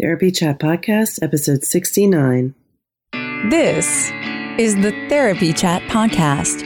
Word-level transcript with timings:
Therapy 0.00 0.32
Chat 0.32 0.58
Podcast, 0.58 1.22
episode 1.22 1.62
69. 1.62 2.52
This 3.48 4.10
is 4.58 4.74
the 4.74 4.90
Therapy 5.08 5.52
Chat 5.52 5.82
Podcast. 5.82 6.62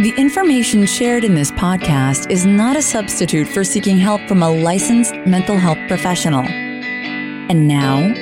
The 0.00 0.14
information 0.16 0.86
shared 0.86 1.24
in 1.24 1.34
this 1.34 1.50
podcast 1.50 2.30
is 2.30 2.46
not 2.46 2.76
a 2.76 2.82
substitute 2.82 3.48
for 3.48 3.64
seeking 3.64 3.98
help 3.98 4.20
from 4.28 4.44
a 4.44 4.50
licensed 4.50 5.16
mental 5.26 5.56
health 5.56 5.78
professional. 5.88 6.44
And 6.44 7.66
now, 7.66 8.14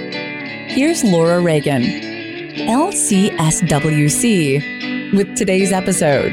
here's 0.68 1.04
Laura 1.04 1.38
Reagan, 1.40 1.82
LCSWC, 2.66 3.52
with 5.14 5.36
today's 5.36 5.70
episode. 5.70 6.32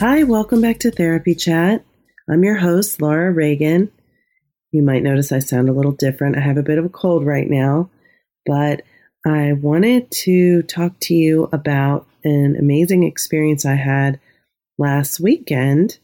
Hi, 0.00 0.22
welcome 0.22 0.62
back 0.62 0.78
to 0.78 0.90
Therapy 0.90 1.34
Chat. 1.34 1.84
I'm 2.26 2.42
your 2.42 2.56
host, 2.56 3.02
Laura 3.02 3.30
Reagan. 3.30 3.92
You 4.72 4.80
might 4.80 5.02
notice 5.02 5.30
I 5.30 5.40
sound 5.40 5.68
a 5.68 5.74
little 5.74 5.92
different. 5.92 6.38
I 6.38 6.40
have 6.40 6.56
a 6.56 6.62
bit 6.62 6.78
of 6.78 6.86
a 6.86 6.88
cold 6.88 7.26
right 7.26 7.46
now, 7.46 7.90
but 8.46 8.80
I 9.26 9.52
wanted 9.52 10.10
to 10.22 10.62
talk 10.62 10.98
to 11.00 11.14
you 11.14 11.50
about 11.52 12.06
an 12.24 12.56
amazing 12.58 13.02
experience 13.02 13.66
I 13.66 13.74
had 13.74 14.18
last 14.78 15.20
weekend. 15.20 15.98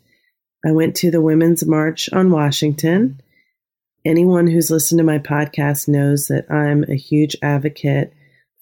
I 0.62 0.72
went 0.72 0.94
to 0.97 1.11
the 1.11 1.22
Women's 1.22 1.64
March 1.64 2.12
on 2.12 2.30
Washington. 2.30 3.19
Anyone 4.05 4.47
who's 4.47 4.70
listened 4.70 4.98
to 4.98 5.05
my 5.05 5.20
podcast 5.20 5.89
knows 5.89 6.27
that 6.27 6.50
I'm 6.50 6.84
a 6.84 6.97
huge 6.97 7.34
advocate 7.41 8.12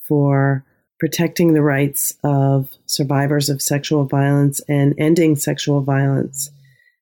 for 0.06 0.64
protecting 0.98 1.52
the 1.52 1.62
rights 1.62 2.14
of 2.22 2.68
survivors 2.86 3.48
of 3.48 3.60
sexual 3.60 4.04
violence 4.04 4.60
and 4.68 4.94
ending 4.98 5.36
sexual 5.36 5.82
violence, 5.82 6.50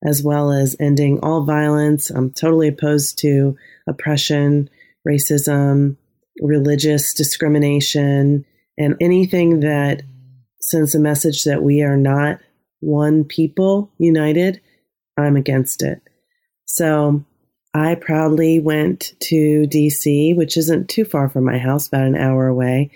as 0.05 0.23
well 0.23 0.51
as 0.51 0.77
ending 0.81 1.21
all 1.23 1.45
violence. 1.45 2.11
I'm 2.11 2.31
totally 2.31 2.69
opposed 2.69 3.19
to 3.19 3.57
oppression, 3.87 4.71
racism, 5.07 5.97
religious 6.41 7.13
discrimination, 7.13 8.45
and 8.79 8.97
anything 9.01 9.61
that 9.61 10.03
sends 10.61 10.95
a 10.95 11.01
message 11.01 11.45
that 11.45 11.63
we 11.63 11.83
are 11.83 11.97
not 11.97 12.39
one 12.81 13.25
people 13.25 13.91
united. 13.99 14.61
I'm 15.19 15.37
against 15.37 15.83
it. 15.83 16.01
So 16.65 17.25
I 17.75 17.97
proudly 17.97 18.61
went 18.61 19.13
to 19.25 19.67
DC, 19.69 20.35
which 20.37 20.57
isn't 20.57 20.89
too 20.89 21.05
far 21.05 21.29
from 21.29 21.45
my 21.45 21.59
house, 21.59 21.89
about 21.89 22.07
an 22.07 22.17
hour 22.17 22.47
away 22.47 22.91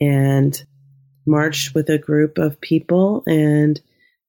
and 0.00 0.62
marched 1.26 1.74
with 1.74 1.88
a 1.88 1.98
group 1.98 2.38
of 2.38 2.60
people 2.60 3.22
and 3.26 3.80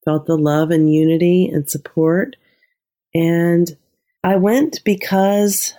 felt 0.05 0.25
the 0.25 0.37
love 0.37 0.71
and 0.71 0.93
unity 0.93 1.47
and 1.47 1.69
support. 1.69 2.35
And 3.13 3.69
I 4.23 4.35
went 4.35 4.83
because 4.83 5.73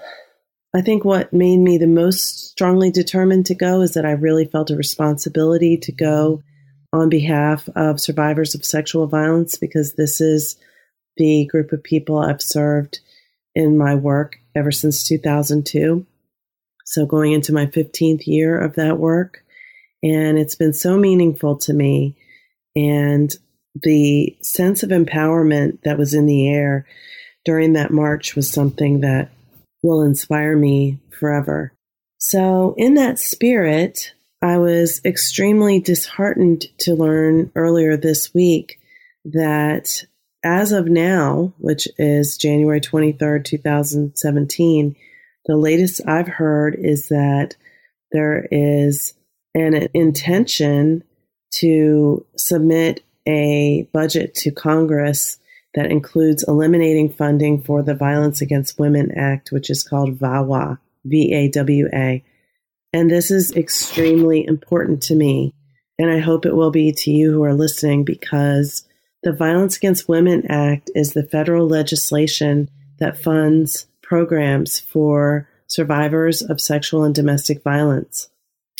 I 0.75 0.81
think 0.81 1.04
what 1.04 1.32
made 1.32 1.58
me 1.58 1.78
the 1.78 1.86
most 1.86 2.50
strongly 2.50 2.91
determined 2.91 3.47
to 3.47 3.54
go 3.54 3.82
is 3.82 3.94
that 3.94 4.06
I 4.06 4.12
really 4.12 4.47
felt 4.47 4.70
a 4.70 4.76
responsibility 4.76 5.76
to 5.78 5.92
go 5.92 6.42
on 6.92 7.08
behalf 7.08 7.69
of 7.75 8.00
survivors 8.00 8.54
of 8.54 8.64
sexual 8.64 9.06
violence 9.06 9.56
because 9.56 9.94
this 9.94 10.20
is 10.20 10.56
the 11.16 11.47
group 11.47 11.72
of 11.72 11.82
people 11.82 12.19
I've 12.19 12.42
served 12.42 13.00
in 13.54 13.76
my 13.76 13.94
work 13.94 14.36
ever 14.54 14.72
since 14.72 15.06
2002. 15.06 16.06
So, 16.84 17.06
going 17.06 17.32
into 17.32 17.52
my 17.52 17.66
15th 17.66 18.26
year 18.26 18.58
of 18.58 18.75
that 18.75 18.98
work. 18.98 19.41
And 20.02 20.38
it's 20.38 20.54
been 20.54 20.72
so 20.72 20.96
meaningful 20.96 21.56
to 21.58 21.72
me. 21.72 22.16
And 22.74 23.30
the 23.74 24.36
sense 24.42 24.82
of 24.82 24.90
empowerment 24.90 25.82
that 25.84 25.98
was 25.98 26.14
in 26.14 26.26
the 26.26 26.48
air 26.48 26.86
during 27.44 27.72
that 27.72 27.90
march 27.90 28.36
was 28.36 28.50
something 28.50 29.00
that 29.00 29.30
will 29.82 30.02
inspire 30.02 30.56
me 30.56 30.98
forever. 31.18 31.72
So, 32.18 32.74
in 32.76 32.94
that 32.94 33.18
spirit, 33.18 34.12
I 34.40 34.58
was 34.58 35.00
extremely 35.04 35.80
disheartened 35.80 36.66
to 36.78 36.94
learn 36.94 37.50
earlier 37.54 37.96
this 37.96 38.32
week 38.34 38.80
that 39.24 40.04
as 40.44 40.72
of 40.72 40.86
now, 40.86 41.52
which 41.58 41.88
is 41.98 42.36
January 42.36 42.80
23rd, 42.80 43.44
2017, 43.44 44.96
the 45.46 45.56
latest 45.56 46.00
I've 46.06 46.28
heard 46.28 46.76
is 46.76 47.08
that 47.08 47.56
there 48.10 48.46
is 48.50 49.14
an 49.54 49.88
intention 49.94 51.04
to 51.54 52.24
submit 52.36 53.04
a 53.26 53.88
budget 53.92 54.34
to 54.34 54.50
Congress 54.50 55.38
that 55.74 55.90
includes 55.90 56.44
eliminating 56.46 57.12
funding 57.12 57.62
for 57.62 57.82
the 57.82 57.94
Violence 57.94 58.40
Against 58.40 58.78
Women 58.78 59.12
Act, 59.16 59.52
which 59.52 59.70
is 59.70 59.82
called 59.82 60.18
VAWA, 60.18 60.78
V 61.04 61.32
A 61.32 61.48
W 61.48 61.88
A. 61.92 62.22
And 62.92 63.10
this 63.10 63.30
is 63.30 63.52
extremely 63.52 64.46
important 64.46 65.02
to 65.04 65.14
me. 65.14 65.54
And 65.98 66.10
I 66.10 66.19
hope 66.19 66.44
it 66.44 66.56
will 66.56 66.70
be 66.70 66.92
to 66.92 67.10
you 67.10 67.32
who 67.32 67.44
are 67.44 67.54
listening 67.54 68.04
because 68.04 68.86
the 69.22 69.32
Violence 69.32 69.76
Against 69.76 70.08
Women 70.08 70.46
Act 70.50 70.90
is 70.94 71.12
the 71.12 71.22
federal 71.22 71.66
legislation 71.66 72.69
that 72.98 73.22
funds 73.22 73.86
programs 74.02 74.80
for 74.80 75.48
survivors 75.69 76.42
of 76.42 76.60
sexual 76.60 77.04
and 77.04 77.14
domestic 77.14 77.62
violence. 77.62 78.28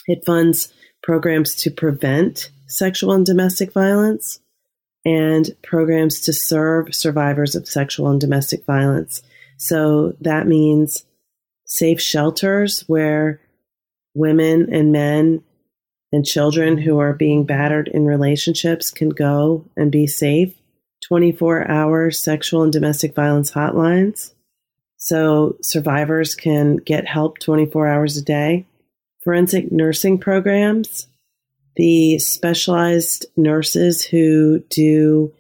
It 0.07 0.25
funds 0.25 0.73
programs 1.03 1.55
to 1.57 1.71
prevent 1.71 2.51
sexual 2.67 3.13
and 3.13 3.27
domestic 3.27 3.73
violence 3.73 4.41
and 5.05 5.51
programs 5.63 6.21
to 6.21 6.33
serve 6.33 6.95
survivors 6.95 7.55
of 7.55 7.69
sexual 7.69 8.09
and 8.09 8.21
domestic 8.21 8.65
violence. 8.65 9.23
So 9.57 10.15
that 10.21 10.47
means 10.47 11.05
safe 11.65 12.01
shelters 12.01 12.85
where 12.87 13.41
women 14.15 14.73
and 14.73 14.93
men 14.93 15.43
and 16.13 16.25
children 16.25 16.79
who 16.79 16.99
are 16.99 17.15
being 17.15 17.45
battered 17.45 17.89
in 17.89 18.05
relationships 18.05 18.91
can 18.91 19.09
go 19.09 19.65
and 19.77 19.91
be 19.91 20.07
safe. 20.07 20.55
24 21.09 21.69
hour 21.69 22.11
sexual 22.11 22.63
and 22.63 22.73
domestic 22.73 23.15
violence 23.15 23.51
hotlines. 23.51 24.33
So 24.97 25.57
survivors 25.61 26.37
can 26.37 26.77
get 26.77 27.09
help 27.09 27.39
24 27.39 27.89
hours 27.89 28.17
a 28.17 28.23
day. 28.23 28.67
Forensic 29.25 29.71
nursing 29.71 30.19
programs. 30.19 31.07
The 31.77 32.19
specialized 32.19 33.27
nurses 33.37 34.05
who 34.05 34.61
do 34.69 35.33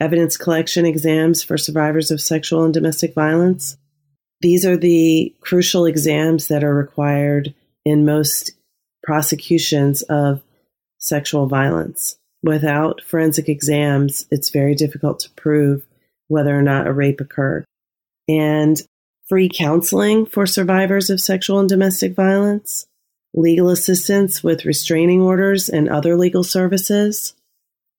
evidence 0.00 0.36
collection 0.36 0.84
exams 0.84 1.42
for 1.42 1.56
survivors 1.56 2.10
of 2.10 2.20
sexual 2.20 2.64
and 2.64 2.74
domestic 2.74 3.14
violence. 3.14 3.76
These 4.40 4.64
are 4.64 4.76
the 4.76 5.34
crucial 5.40 5.86
exams 5.86 6.48
that 6.48 6.62
are 6.62 6.74
required 6.74 7.54
in 7.84 8.04
most 8.04 8.52
prosecutions 9.02 10.02
of 10.02 10.42
sexual 10.98 11.46
violence. 11.46 12.16
Without 12.42 13.02
forensic 13.02 13.48
exams, 13.48 14.26
it's 14.30 14.50
very 14.50 14.74
difficult 14.74 15.20
to 15.20 15.30
prove 15.30 15.86
whether 16.28 16.56
or 16.56 16.62
not 16.62 16.86
a 16.86 16.92
rape 16.92 17.20
occurred. 17.20 17.64
And 18.28 18.80
free 19.28 19.48
counseling 19.48 20.26
for 20.26 20.46
survivors 20.46 21.10
of 21.10 21.20
sexual 21.20 21.58
and 21.58 21.68
domestic 21.68 22.14
violence. 22.14 22.86
Legal 23.34 23.68
assistance 23.70 24.42
with 24.42 24.64
restraining 24.64 25.20
orders 25.20 25.68
and 25.68 25.88
other 25.88 26.16
legal 26.16 26.44
services, 26.44 27.34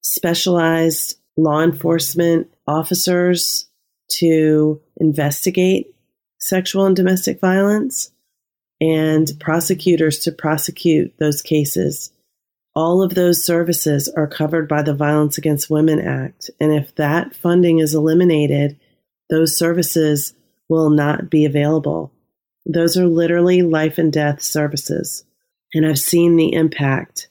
specialized 0.01 1.17
law 1.37 1.61
enforcement 1.61 2.51
officers 2.67 3.67
to 4.09 4.81
investigate 4.97 5.93
sexual 6.39 6.85
and 6.85 6.95
domestic 6.95 7.39
violence, 7.39 8.11
and 8.81 9.31
prosecutors 9.39 10.19
to 10.19 10.31
prosecute 10.31 11.13
those 11.19 11.41
cases. 11.41 12.11
All 12.75 13.01
of 13.03 13.13
those 13.13 13.43
services 13.43 14.07
are 14.15 14.27
covered 14.27 14.69
by 14.69 14.83
the 14.83 14.93
Violence 14.93 15.37
Against 15.37 15.69
Women 15.69 15.99
Act. 15.99 16.49
And 16.61 16.71
if 16.71 16.95
that 16.95 17.35
funding 17.35 17.79
is 17.79 17.93
eliminated, 17.93 18.79
those 19.29 19.57
services 19.57 20.33
will 20.69 20.89
not 20.89 21.29
be 21.29 21.45
available. 21.45 22.13
Those 22.65 22.97
are 22.97 23.07
literally 23.07 23.61
life 23.61 23.97
and 23.97 24.11
death 24.11 24.41
services. 24.41 25.23
And 25.73 25.85
I've 25.85 25.99
seen 25.99 26.35
the 26.35 26.53
impact, 26.53 27.29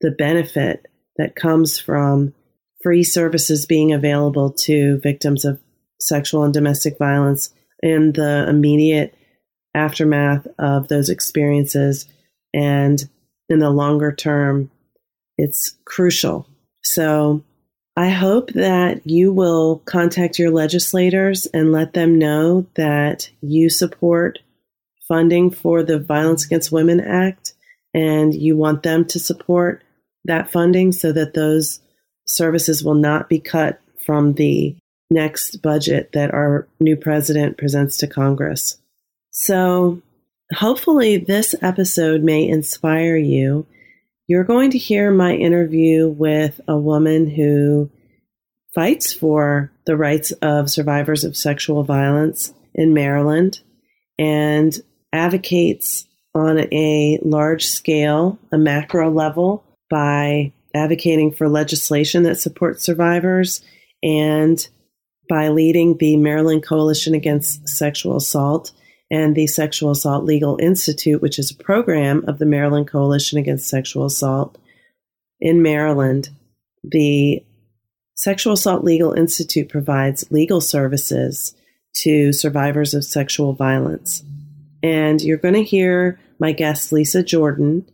the 0.00 0.10
benefit 0.10 0.86
that 1.16 1.36
comes 1.36 1.78
from 1.78 2.34
free 2.82 3.04
services 3.04 3.66
being 3.66 3.92
available 3.92 4.52
to 4.52 4.98
victims 5.00 5.44
of 5.44 5.60
sexual 6.00 6.42
and 6.42 6.52
domestic 6.52 6.98
violence 6.98 7.52
in 7.82 8.12
the 8.12 8.46
immediate 8.48 9.14
aftermath 9.74 10.46
of 10.58 10.88
those 10.88 11.08
experiences. 11.08 12.06
And 12.52 13.02
in 13.48 13.60
the 13.60 13.70
longer 13.70 14.12
term, 14.12 14.70
it's 15.38 15.76
crucial. 15.84 16.46
So 16.82 17.44
I 17.96 18.08
hope 18.08 18.52
that 18.52 19.06
you 19.06 19.32
will 19.32 19.82
contact 19.84 20.38
your 20.38 20.50
legislators 20.50 21.46
and 21.46 21.72
let 21.72 21.92
them 21.92 22.18
know 22.18 22.66
that 22.74 23.30
you 23.42 23.68
support 23.68 24.38
funding 25.06 25.50
for 25.50 25.82
the 25.82 25.98
Violence 25.98 26.46
Against 26.46 26.72
Women 26.72 27.00
Act 27.00 27.52
and 27.92 28.34
you 28.34 28.56
want 28.56 28.82
them 28.82 29.04
to 29.06 29.18
support 29.18 29.82
that 30.24 30.50
funding 30.50 30.92
so 30.92 31.12
that 31.12 31.34
those 31.34 31.80
services 32.24 32.82
will 32.82 32.94
not 32.94 33.28
be 33.28 33.38
cut 33.38 33.80
from 34.04 34.34
the 34.34 34.74
next 35.10 35.56
budget 35.60 36.12
that 36.12 36.32
our 36.32 36.66
new 36.80 36.96
president 36.96 37.58
presents 37.58 37.98
to 37.98 38.06
Congress. 38.06 38.78
So, 39.30 40.00
hopefully, 40.54 41.18
this 41.18 41.54
episode 41.60 42.22
may 42.22 42.48
inspire 42.48 43.16
you. 43.16 43.66
You're 44.32 44.44
going 44.44 44.70
to 44.70 44.78
hear 44.78 45.10
my 45.10 45.34
interview 45.34 46.08
with 46.08 46.58
a 46.66 46.74
woman 46.74 47.28
who 47.28 47.90
fights 48.74 49.12
for 49.12 49.70
the 49.84 49.94
rights 49.94 50.32
of 50.40 50.70
survivors 50.70 51.22
of 51.22 51.36
sexual 51.36 51.84
violence 51.84 52.54
in 52.74 52.94
Maryland 52.94 53.60
and 54.18 54.74
advocates 55.12 56.06
on 56.34 56.60
a 56.72 57.18
large 57.22 57.66
scale, 57.66 58.38
a 58.50 58.56
macro 58.56 59.10
level, 59.10 59.64
by 59.90 60.54
advocating 60.74 61.30
for 61.30 61.46
legislation 61.46 62.22
that 62.22 62.40
supports 62.40 62.82
survivors 62.82 63.60
and 64.02 64.66
by 65.28 65.48
leading 65.48 65.98
the 65.98 66.16
Maryland 66.16 66.64
Coalition 66.64 67.12
Against 67.14 67.68
Sexual 67.68 68.16
Assault 68.16 68.72
and 69.12 69.36
the 69.36 69.46
Sexual 69.46 69.90
Assault 69.90 70.24
Legal 70.24 70.58
Institute, 70.58 71.20
which 71.20 71.38
is 71.38 71.50
a 71.50 71.62
program 71.62 72.24
of 72.26 72.38
the 72.38 72.46
Maryland 72.46 72.88
Coalition 72.88 73.38
Against 73.38 73.68
Sexual 73.68 74.06
Assault 74.06 74.56
in 75.38 75.62
Maryland. 75.62 76.30
The 76.82 77.44
Sexual 78.14 78.54
Assault 78.54 78.84
Legal 78.84 79.12
Institute 79.12 79.68
provides 79.68 80.30
legal 80.30 80.62
services 80.62 81.54
to 81.96 82.32
survivors 82.32 82.94
of 82.94 83.04
sexual 83.04 83.52
violence. 83.52 84.24
And 84.82 85.20
you're 85.20 85.36
going 85.36 85.54
to 85.54 85.62
hear 85.62 86.18
my 86.38 86.52
guest, 86.52 86.90
Lisae 86.90 87.24
Jordan, 87.24 87.86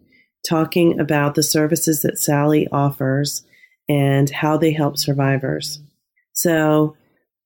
talking 0.49 1.01
about 1.01 1.35
the 1.35 1.43
services 1.43 2.03
that 2.03 2.17
SALI 2.17 2.69
offers 2.71 3.45
and 3.89 4.31
how 4.31 4.57
they 4.57 4.71
help 4.71 4.97
survivors. 4.97 5.81
So 6.33 6.97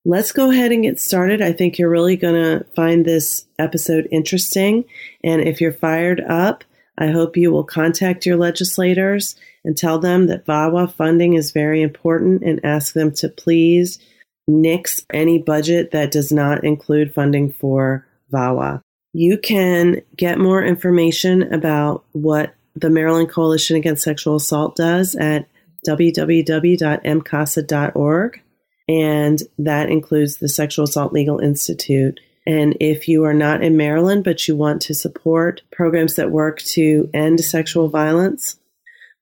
let's 0.05 0.33
go 0.33 0.51
ahead 0.51 0.73
and 0.73 0.83
get 0.83 1.01
started. 1.01 1.41
I 1.41 1.53
think 1.53 1.79
you're 1.79 1.89
really 1.89 2.17
going 2.17 2.35
to 2.35 2.67
find 2.75 3.05
this 3.05 3.47
episode 3.59 4.09
interesting. 4.11 4.85
And 5.23 5.43
if 5.43 5.61
you're 5.61 5.73
fired 5.73 6.21
up, 6.21 6.65
I 6.99 7.07
hope 7.09 7.37
you 7.37 7.53
will 7.53 7.65
contact 7.65 8.27
your 8.27 8.37
legislators 8.37 9.37
and 9.65 9.77
tell 9.77 9.99
them 9.99 10.27
that 10.27 10.45
VAWA 10.45 10.93
funding 10.93 11.35
is 11.35 11.53
very 11.53 11.83
important 11.83 12.43
and 12.43 12.65
ask 12.65 12.95
them 12.95 13.13
to 13.13 13.29
please 13.29 14.01
nix 14.49 15.07
any 15.13 15.39
budget 15.39 15.93
that 15.93 16.11
does 16.11 16.33
not 16.33 16.65
include 16.65 17.15
funding 17.15 17.53
for 17.53 18.05
VAWA. 18.33 18.81
You 19.13 19.39
can 19.39 20.03
get 20.17 20.39
more 20.39 20.65
information 20.65 21.53
about 21.53 22.05
what 22.13 22.55
the 22.75 22.91
Maryland 22.91 23.31
Coalition 23.31 23.77
Against 23.77 24.03
Sexual 24.03 24.35
Assault 24.37 24.77
does 24.77 25.15
at 25.15 25.47
www.mcasa.org 25.87 28.43
and 28.89 29.41
that 29.59 29.91
includes 29.91 30.37
the 30.37 30.49
Sexual 30.49 30.85
Assault 30.85 31.13
Legal 31.13 31.39
Institute. 31.39 32.21
And 32.47 32.77
if 32.81 33.07
you 33.09 33.25
are 33.25 33.35
not 33.35 33.63
in 33.63 33.77
Maryland, 33.77 34.25
but 34.25 34.49
you 34.49 34.57
want 34.57 34.83
to 34.83 34.95
support 34.95 35.63
programs 35.71 36.17
that 36.17 36.33
work 36.33 36.61
to 36.63 37.09
end 37.15 37.41
sexual 37.41 37.89
violence, 37.89 38.57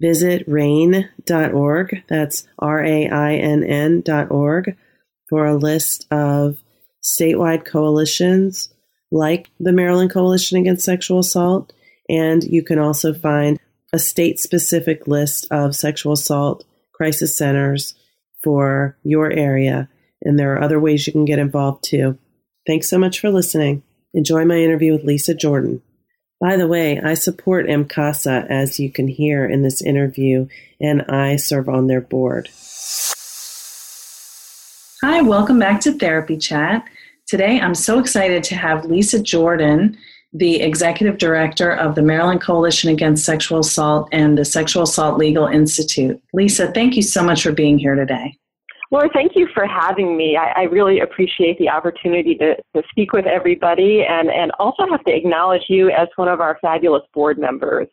visit 0.01 0.49
rainn.org. 0.49 2.03
That's 2.09 2.49
R 2.59 2.83
A 2.83 3.09
I 3.09 3.35
N 3.35 3.63
N.org 3.63 4.77
for 5.29 5.47
a 5.47 5.57
list 5.57 6.07
of 6.11 6.59
statewide 7.03 7.65
coalitions 7.65 8.71
like 9.11 9.51
the 9.59 9.73
Maryland 9.73 10.11
Coalition 10.11 10.59
Against 10.59 10.85
Sexual 10.85 11.21
Assault. 11.21 11.73
And 12.09 12.43
you 12.45 12.63
can 12.63 12.79
also 12.79 13.13
find 13.13 13.59
a 13.93 13.99
state 13.99 14.39
specific 14.39 15.07
list 15.07 15.47
of 15.51 15.77
sexual 15.77 16.13
assault 16.13 16.65
crisis 16.93 17.37
centers 17.37 17.95
for 18.43 18.97
your 19.03 19.31
area. 19.31 19.89
And 20.23 20.39
there 20.39 20.53
are 20.55 20.63
other 20.63 20.81
ways 20.81 21.07
you 21.07 21.13
can 21.13 21.25
get 21.25 21.39
involved 21.39 21.85
too. 21.85 22.19
Thanks 22.67 22.89
so 22.89 22.99
much 22.99 23.21
for 23.21 23.31
listening. 23.31 23.83
Enjoy 24.13 24.45
my 24.45 24.57
interview 24.57 24.93
with 24.93 25.07
Lisae 25.07 25.39
Jordan. 25.39 25.83
By 26.41 26.57
the 26.57 26.67
way, 26.67 26.99
I 26.99 27.15
support 27.15 27.67
MCASA, 27.67 28.47
as 28.49 28.81
you 28.81 28.91
can 28.91 29.09
hear 29.09 29.45
in 29.45 29.63
this 29.63 29.83
interview, 29.83 30.49
and 30.81 31.03
I 31.03 31.37
serve 31.37 31.69
on 31.69 31.87
their 31.87 32.01
board. 32.01 32.49
Hi, 35.03 35.21
welcome 35.23 35.59
back 35.59 35.81
to 35.83 35.93
Therapy 35.93 36.39
Chat. 36.39 36.85
Today, 37.27 37.61
I'm 37.61 37.75
so 37.75 37.99
excited 37.99 38.43
to 38.45 38.57
have 38.57 38.85
Lisae 38.85 39.23
Jordan, 39.23 39.99
the 40.33 40.61
executive 40.61 41.19
director 41.19 41.73
of 41.73 41.95
the 41.95 42.03
Maryland 42.03 42.41
Coalition 42.41 42.91
Against 42.91 43.25
Sexual 43.25 43.61
Assault 43.61 44.09
and 44.13 44.39
the 44.39 44.45
Sexual 44.45 44.85
Assault 44.85 45.19
Legal 45.19 45.47
Institute. 45.47 46.21
Lisae, 46.35 46.73
thank 46.73 46.97
you 46.97 47.03
so 47.03 47.23
much 47.23 47.43
for 47.43 47.53
being 47.53 47.79
here 47.79 47.95
today. 47.95 48.37
Laura, 48.93 49.09
thank 49.13 49.33
you 49.37 49.49
for 49.55 49.67
having 49.67 50.17
me. 50.17 50.37
I, 50.37 50.53
I 50.57 50.63
really 50.65 51.01
appreciate 51.01 51.59
the 51.59 51.69
opportunity 51.69 52.35
to, 52.37 52.57
to 52.75 52.83
speak 52.91 53.13
with 53.13 53.25
everybody 53.27 54.05
and, 54.09 54.31
and 54.31 54.51
also 54.59 54.85
have 54.91 55.05
to 55.05 55.15
acknowledge 55.15 55.63
you 55.69 55.91
as 55.91 56.09
one 56.17 56.29
of 56.29 56.41
our 56.41 56.59
fabulous 56.61 57.03
board 57.15 57.39
members. 57.39 57.87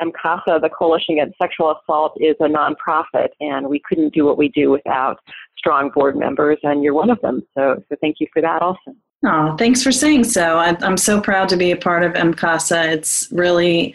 MCASA, 0.00 0.62
the 0.62 0.70
Coalition 0.70 1.18
Against 1.18 1.36
Sexual 1.36 1.76
Assault, 1.76 2.16
is 2.18 2.36
a 2.40 2.44
nonprofit, 2.44 3.28
and 3.40 3.68
we 3.68 3.82
couldn't 3.86 4.14
do 4.14 4.24
what 4.24 4.38
we 4.38 4.48
do 4.48 4.70
without 4.70 5.18
strong 5.58 5.90
board 5.94 6.16
members, 6.16 6.56
and 6.62 6.82
you're 6.82 6.94
one 6.94 7.10
of 7.10 7.20
them. 7.20 7.42
So, 7.54 7.82
so 7.88 7.96
thank 8.00 8.16
you 8.18 8.26
for 8.32 8.40
that 8.40 8.62
also. 8.62 8.96
Oh, 9.24 9.54
thanks 9.58 9.82
for 9.82 9.92
saying 9.92 10.24
so. 10.24 10.56
I, 10.56 10.76
I'm 10.80 10.96
so 10.96 11.20
proud 11.20 11.48
to 11.50 11.56
be 11.56 11.70
a 11.70 11.76
part 11.76 12.02
of 12.02 12.12
MCASA. 12.12 12.92
It's 12.92 13.28
really 13.30 13.94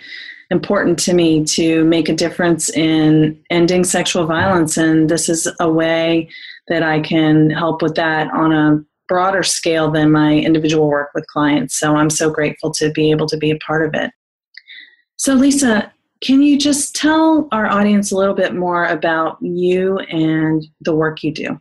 important 0.52 1.00
to 1.00 1.14
me 1.14 1.44
to 1.46 1.84
make 1.86 2.10
a 2.10 2.14
difference 2.16 2.70
in 2.70 3.42
ending 3.50 3.84
sexual 3.84 4.28
violence, 4.28 4.78
and 4.78 5.10
this 5.10 5.28
is 5.28 5.52
a 5.60 5.70
way 5.70 6.30
that 6.68 6.84
I 6.84 7.00
can 7.00 7.50
help 7.50 7.82
with 7.82 7.96
that 7.96 8.32
on 8.32 8.54
a 8.54 8.84
broader 9.08 9.42
scale 9.42 9.90
than 9.90 10.12
my 10.12 10.34
individual 10.34 10.88
work 10.88 11.10
with 11.16 11.26
clients. 11.28 11.80
So 11.80 11.96
I'm 11.96 12.10
so 12.10 12.30
grateful 12.30 12.72
to 12.74 12.92
be 12.92 13.12
able 13.12 13.28
to 13.28 13.38
be 13.38 13.52
a 13.52 13.58
part 13.58 13.86
of 13.86 13.94
it. 13.94 14.12
So, 15.18 15.36
Lisae, 15.36 15.90
can 16.22 16.42
you 16.42 16.58
just 16.58 16.96
tell 16.96 17.48
our 17.52 17.68
audience 17.68 18.12
a 18.12 18.18
little 18.18 18.34
bit 18.34 18.54
more 18.54 18.86
about 18.86 19.38
you 19.42 19.98
and 20.00 20.66
the 20.82 20.96
work 20.96 21.24
you 21.24 21.32
do? 21.32 21.60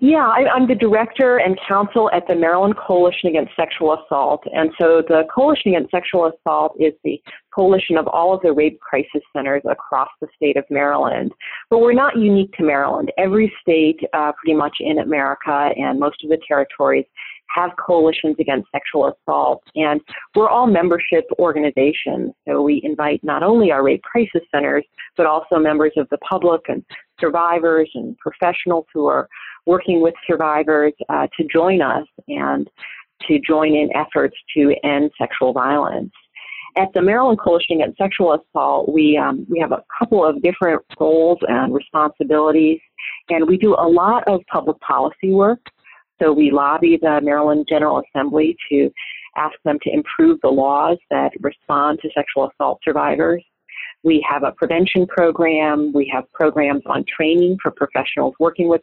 Yeah, 0.00 0.28
I, 0.28 0.56
am 0.56 0.66
the 0.66 0.74
director 0.74 1.38
and 1.38 1.58
counsel 1.66 2.10
at 2.12 2.26
the 2.26 2.34
Maryland 2.34 2.74
Coalition 2.76 3.28
Against 3.28 3.52
Sexual 3.56 3.94
Assault. 3.94 4.42
And 4.52 4.70
so 4.80 5.02
the 5.06 5.24
Coalition 5.34 5.74
Against 5.74 5.90
Sexual 5.90 6.32
Assault 6.32 6.76
is 6.78 6.92
the 7.04 7.20
coalition 7.54 7.96
of 7.96 8.06
all 8.08 8.34
of 8.34 8.40
the 8.42 8.52
rape 8.52 8.80
crisis 8.80 9.22
centers 9.32 9.62
across 9.68 10.08
the 10.20 10.26
state 10.34 10.56
of 10.56 10.64
Maryland. 10.70 11.32
But 11.70 11.78
we're 11.78 11.92
not 11.92 12.16
unique 12.16 12.52
to 12.54 12.64
Maryland. 12.64 13.12
Every 13.18 13.52
state, 13.62 14.00
uh, 14.12 14.32
pretty 14.32 14.56
much 14.56 14.76
in 14.80 14.98
America 14.98 15.70
and 15.76 16.00
most 16.00 16.24
of 16.24 16.30
the 16.30 16.38
territories, 16.46 17.06
have 17.54 17.70
coalitions 17.76 18.36
against 18.40 18.68
sexual 18.72 19.12
assault. 19.12 19.62
And 19.76 20.00
we're 20.34 20.48
all 20.48 20.66
membership 20.66 21.24
organizations. 21.38 22.32
So 22.46 22.62
we 22.62 22.80
invite 22.82 23.22
not 23.22 23.42
only 23.42 23.70
our 23.70 23.82
rape 23.82 24.02
crisis 24.02 24.42
centers, 24.52 24.84
but 25.16 25.26
also 25.26 25.56
members 25.58 25.92
of 25.96 26.08
the 26.10 26.18
public 26.18 26.62
and 26.68 26.84
survivors 27.20 27.88
and 27.94 28.16
professionals 28.18 28.86
who 28.92 29.06
are 29.06 29.28
working 29.66 30.02
with 30.02 30.14
survivors 30.26 30.92
uh, 31.08 31.26
to 31.38 31.46
join 31.52 31.80
us 31.80 32.06
and 32.28 32.68
to 33.28 33.38
join 33.46 33.74
in 33.74 33.88
efforts 33.94 34.36
to 34.56 34.74
end 34.82 35.10
sexual 35.16 35.52
violence. 35.52 36.12
At 36.76 36.88
the 36.92 37.02
Maryland 37.02 37.38
Coalition 37.38 37.76
Against 37.76 37.98
Sexual 37.98 38.34
Assault, 38.34 38.92
we, 38.92 39.16
um, 39.16 39.46
we 39.48 39.60
have 39.60 39.70
a 39.70 39.84
couple 39.96 40.26
of 40.26 40.42
different 40.42 40.82
roles 40.98 41.38
and 41.42 41.72
responsibilities, 41.72 42.80
and 43.30 43.46
we 43.46 43.56
do 43.56 43.74
a 43.74 43.88
lot 43.88 44.24
of 44.26 44.40
public 44.52 44.78
policy 44.80 45.30
work. 45.30 45.60
So 46.24 46.32
we 46.32 46.50
lobby 46.50 46.98
the 47.00 47.20
Maryland 47.22 47.66
General 47.68 48.02
Assembly 48.08 48.56
to 48.70 48.90
ask 49.36 49.54
them 49.64 49.78
to 49.82 49.92
improve 49.92 50.40
the 50.42 50.48
laws 50.48 50.96
that 51.10 51.32
respond 51.40 51.98
to 52.00 52.08
sexual 52.14 52.50
assault 52.50 52.80
survivors. 52.82 53.44
We 54.04 54.24
have 54.28 54.42
a 54.42 54.52
prevention 54.52 55.06
program. 55.06 55.92
We 55.92 56.10
have 56.14 56.24
programs 56.32 56.82
on 56.86 57.04
training 57.14 57.58
for 57.62 57.72
professionals 57.72 58.34
working 58.38 58.68
with 58.68 58.82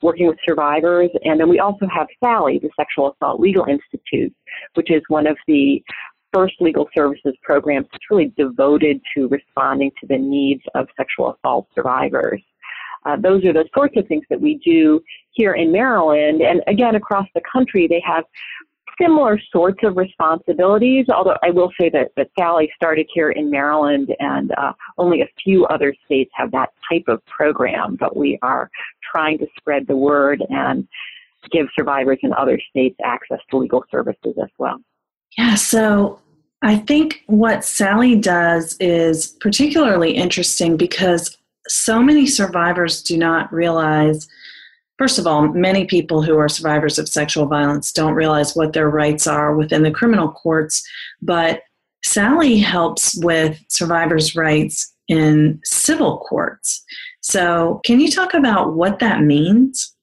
working 0.00 0.28
with 0.28 0.38
survivors. 0.48 1.10
And 1.24 1.40
then 1.40 1.48
we 1.48 1.58
also 1.58 1.86
have 1.92 2.06
SALI, 2.22 2.60
the 2.60 2.70
Sexual 2.76 3.14
Assault 3.14 3.40
Legal 3.40 3.64
Institute, 3.64 4.32
which 4.74 4.92
is 4.92 5.02
one 5.08 5.26
of 5.26 5.36
the 5.48 5.82
first 6.32 6.54
legal 6.60 6.88
services 6.96 7.34
programs 7.42 7.88
that's 7.90 8.04
really 8.08 8.32
devoted 8.36 9.00
to 9.16 9.26
responding 9.26 9.90
to 10.00 10.06
the 10.06 10.16
needs 10.16 10.62
of 10.76 10.86
sexual 10.96 11.34
assault 11.34 11.66
survivors. 11.74 12.40
Uh, 13.04 13.16
those 13.16 13.44
are 13.44 13.52
the 13.52 13.64
sorts 13.74 13.94
of 13.96 14.06
things 14.06 14.24
that 14.30 14.40
we 14.40 14.60
do 14.64 15.00
here 15.38 15.54
in 15.54 15.70
Maryland. 15.70 16.42
And 16.42 16.62
again, 16.66 16.96
across 16.96 17.26
the 17.34 17.40
country, 17.50 17.86
they 17.86 18.02
have 18.04 18.24
similar 19.00 19.40
sorts 19.52 19.78
of 19.84 19.96
responsibilities, 19.96 21.06
although 21.08 21.36
I 21.42 21.50
will 21.50 21.70
say 21.80 21.88
that, 21.90 22.10
that 22.16 22.30
SALI 22.36 22.68
started 22.74 23.06
here 23.14 23.30
in 23.30 23.48
Maryland 23.48 24.14
and 24.18 24.50
uh, 24.58 24.72
only 24.98 25.22
a 25.22 25.28
few 25.42 25.64
other 25.66 25.94
states 26.04 26.32
have 26.34 26.50
that 26.50 26.70
type 26.90 27.04
of 27.06 27.24
program, 27.26 27.96
but 27.98 28.16
we 28.16 28.38
are 28.42 28.68
trying 29.12 29.38
to 29.38 29.46
spread 29.56 29.86
the 29.86 29.96
word 29.96 30.44
and 30.50 30.88
give 31.52 31.68
survivors 31.76 32.18
in 32.22 32.32
other 32.32 32.60
states 32.68 32.96
access 33.04 33.38
to 33.50 33.58
legal 33.58 33.84
services 33.90 34.34
as 34.42 34.50
well. 34.58 34.80
Yeah, 35.38 35.54
so 35.54 36.20
I 36.62 36.78
think 36.78 37.22
what 37.26 37.64
SALI 37.64 38.16
does 38.16 38.76
is 38.80 39.28
particularly 39.40 40.10
interesting 40.16 40.76
because 40.76 41.38
so 41.68 42.02
many 42.02 42.26
survivors 42.26 43.00
do 43.02 43.16
not 43.16 43.52
realize 43.52 44.26
First 44.98 45.18
of 45.18 45.26
all, 45.26 45.48
many 45.48 45.84
people 45.84 46.22
who 46.22 46.36
are 46.38 46.48
survivors 46.48 46.98
of 46.98 47.08
sexual 47.08 47.46
violence 47.46 47.92
don't 47.92 48.14
realize 48.14 48.56
what 48.56 48.72
their 48.72 48.90
rights 48.90 49.26
are 49.28 49.54
within 49.54 49.84
the 49.84 49.92
criminal 49.92 50.30
courts, 50.32 50.86
but 51.22 51.62
SALI 52.04 52.58
helps 52.58 53.16
with 53.22 53.62
survivors' 53.68 54.34
rights 54.34 54.92
in 55.06 55.60
civil 55.64 56.18
courts. 56.18 56.84
So, 57.20 57.80
can 57.84 58.00
you 58.00 58.10
talk 58.10 58.34
about 58.34 58.74
what 58.74 58.98
that 58.98 59.22
means? 59.22 59.94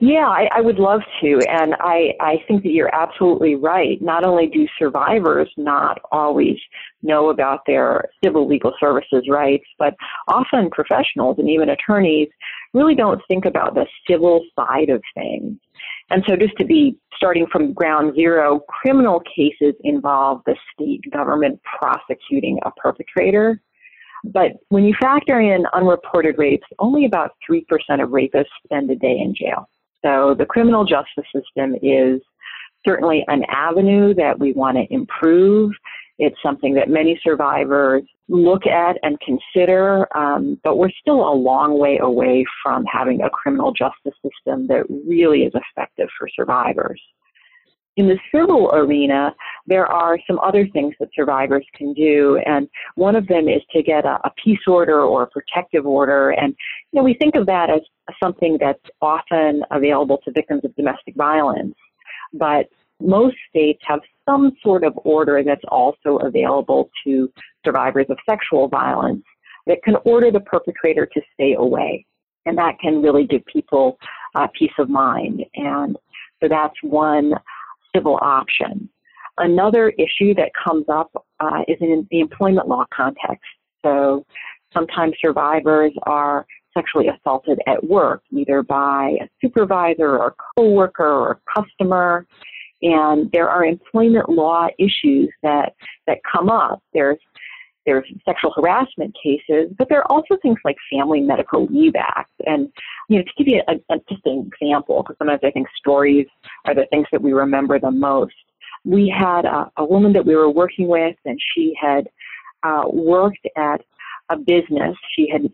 Yeah, 0.00 0.26
I, 0.26 0.48
I, 0.54 0.60
would 0.60 0.78
love 0.78 1.02
to. 1.20 1.40
And 1.48 1.74
I, 1.80 2.14
I 2.20 2.42
think 2.48 2.62
that 2.62 2.70
you're 2.70 2.94
absolutely 2.94 3.56
right. 3.56 4.00
Not 4.00 4.24
only 4.24 4.46
do 4.46 4.66
survivors 4.78 5.50
not 5.56 6.00
always 6.10 6.56
know 7.02 7.30
about 7.30 7.60
their 7.66 8.08
civil 8.24 8.48
legal 8.48 8.72
services 8.80 9.24
rights, 9.28 9.64
but 9.78 9.94
often 10.28 10.70
professionals 10.70 11.38
and 11.38 11.48
even 11.48 11.68
attorneys 11.68 12.28
really 12.74 12.94
don't 12.94 13.20
think 13.28 13.44
about 13.44 13.74
the 13.74 13.86
civil 14.08 14.44
side 14.58 14.88
of 14.88 15.02
things. 15.14 15.58
And 16.10 16.22
so, 16.28 16.36
just 16.36 16.56
to 16.58 16.64
be 16.64 16.96
starting 17.16 17.46
from 17.50 17.72
ground 17.72 18.14
zero, 18.14 18.60
criminal 18.68 19.22
cases 19.34 19.74
involve 19.84 20.42
the 20.46 20.56
state 20.72 21.00
government 21.12 21.60
prosecuting 21.78 22.58
a 22.64 22.70
perpetrator. 22.72 23.60
But 24.24 24.52
when 24.68 24.84
you 24.84 24.94
factor 25.00 25.40
in 25.40 25.64
unreported 25.72 26.36
rapes, 26.38 26.66
only 26.78 27.06
about 27.06 27.32
3% 27.48 27.62
of 28.02 28.10
rapists 28.10 28.44
spend 28.64 28.90
a 28.90 28.96
day 28.96 29.18
in 29.18 29.34
jail. 29.34 29.68
So 30.04 30.34
the 30.36 30.46
criminal 30.46 30.84
justice 30.84 31.24
system 31.34 31.74
is 31.82 32.20
certainly 32.86 33.24
an 33.28 33.44
avenue 33.48 34.14
that 34.14 34.38
we 34.38 34.52
want 34.52 34.76
to 34.76 34.92
improve. 34.92 35.72
It's 36.18 36.36
something 36.42 36.74
that 36.74 36.88
many 36.88 37.18
survivors 37.22 38.02
look 38.32 38.66
at 38.66 38.96
and 39.02 39.18
consider, 39.20 40.08
um, 40.16 40.58
but 40.64 40.78
we're 40.78 40.90
still 41.00 41.20
a 41.28 41.34
long 41.34 41.78
way 41.78 41.98
away 41.98 42.44
from 42.62 42.84
having 42.86 43.20
a 43.20 43.30
criminal 43.30 43.72
justice 43.72 44.18
system 44.22 44.66
that 44.68 44.84
really 45.06 45.42
is 45.42 45.52
effective 45.54 46.08
for 46.18 46.28
survivors. 46.34 47.00
In 47.98 48.08
the 48.08 48.18
civil 48.34 48.70
arena, 48.72 49.34
there 49.66 49.84
are 49.84 50.18
some 50.26 50.38
other 50.38 50.66
things 50.68 50.94
that 50.98 51.10
survivors 51.14 51.66
can 51.74 51.92
do, 51.92 52.40
and 52.46 52.66
one 52.94 53.16
of 53.16 53.26
them 53.26 53.48
is 53.48 53.60
to 53.72 53.82
get 53.82 54.06
a, 54.06 54.18
a 54.24 54.32
peace 54.42 54.66
order 54.66 55.02
or 55.02 55.24
a 55.24 55.26
protective 55.26 55.86
order. 55.86 56.30
And 56.30 56.54
you 56.90 56.98
know, 56.98 57.04
we 57.04 57.12
think 57.12 57.34
of 57.34 57.44
that 57.46 57.68
as 57.68 57.82
something 58.22 58.56
that's 58.58 58.80
often 59.02 59.62
available 59.70 60.18
to 60.24 60.32
victims 60.32 60.64
of 60.64 60.74
domestic 60.74 61.14
violence, 61.16 61.74
but 62.32 62.66
most 63.04 63.36
states 63.48 63.80
have 63.86 64.00
some 64.28 64.52
sort 64.62 64.84
of 64.84 64.92
order 65.04 65.42
that's 65.44 65.64
also 65.68 66.16
available 66.18 66.90
to 67.04 67.30
survivors 67.64 68.06
of 68.08 68.18
sexual 68.28 68.68
violence 68.68 69.24
that 69.66 69.78
can 69.84 69.96
order 70.04 70.30
the 70.30 70.40
perpetrator 70.40 71.06
to 71.06 71.20
stay 71.34 71.54
away. 71.54 72.04
And 72.46 72.58
that 72.58 72.78
can 72.80 73.02
really 73.02 73.26
give 73.26 73.44
people 73.46 73.98
uh, 74.34 74.48
peace 74.58 74.72
of 74.78 74.88
mind. 74.88 75.44
And 75.54 75.96
so 76.40 76.48
that's 76.48 76.74
one 76.82 77.34
civil 77.94 78.18
option. 78.20 78.88
Another 79.38 79.90
issue 79.90 80.34
that 80.34 80.50
comes 80.62 80.84
up 80.88 81.10
uh, 81.40 81.60
is 81.68 81.76
in 81.80 82.06
the 82.10 82.20
employment 82.20 82.68
law 82.68 82.84
context. 82.94 83.44
So 83.84 84.26
sometimes 84.72 85.14
survivors 85.20 85.92
are 86.04 86.46
sexually 86.74 87.08
assaulted 87.08 87.60
at 87.66 87.82
work, 87.84 88.22
either 88.30 88.62
by 88.62 89.16
a 89.20 89.28
supervisor 89.40 90.18
or 90.18 90.28
a 90.28 90.34
coworker 90.56 91.04
or 91.06 91.30
a 91.32 91.60
customer. 91.60 92.26
And 92.82 93.30
there 93.32 93.48
are 93.48 93.64
employment 93.64 94.28
law 94.28 94.68
issues 94.78 95.30
that, 95.42 95.74
that 96.06 96.18
come 96.30 96.50
up. 96.50 96.82
There's 96.92 97.18
there's 97.84 98.04
sexual 98.24 98.52
harassment 98.54 99.12
cases, 99.20 99.72
but 99.76 99.88
there 99.88 99.98
are 99.98 100.12
also 100.12 100.36
things 100.40 100.58
like 100.64 100.76
Family 100.88 101.20
Medical 101.20 101.66
Leave 101.66 101.94
Act. 101.96 102.30
And, 102.46 102.68
you 103.08 103.18
know, 103.18 103.24
to 103.24 103.30
give 103.36 103.48
you 103.48 103.60
a, 103.66 103.72
a, 103.92 103.98
just 104.08 104.24
an 104.24 104.48
example, 104.52 105.02
because 105.02 105.16
sometimes 105.18 105.40
I 105.42 105.50
think 105.50 105.66
stories 105.76 106.26
are 106.64 106.76
the 106.76 106.86
things 106.90 107.06
that 107.10 107.20
we 107.20 107.32
remember 107.32 107.80
the 107.80 107.90
most. 107.90 108.34
We 108.84 109.08
had 109.08 109.46
a, 109.46 109.70
a 109.76 109.84
woman 109.84 110.12
that 110.12 110.24
we 110.24 110.36
were 110.36 110.48
working 110.48 110.86
with, 110.86 111.16
and 111.24 111.36
she 111.54 111.74
had 111.80 112.08
uh, 112.62 112.84
worked 112.86 113.46
at 113.56 113.80
a 114.28 114.36
business. 114.36 114.96
She 115.16 115.28
had 115.28 115.50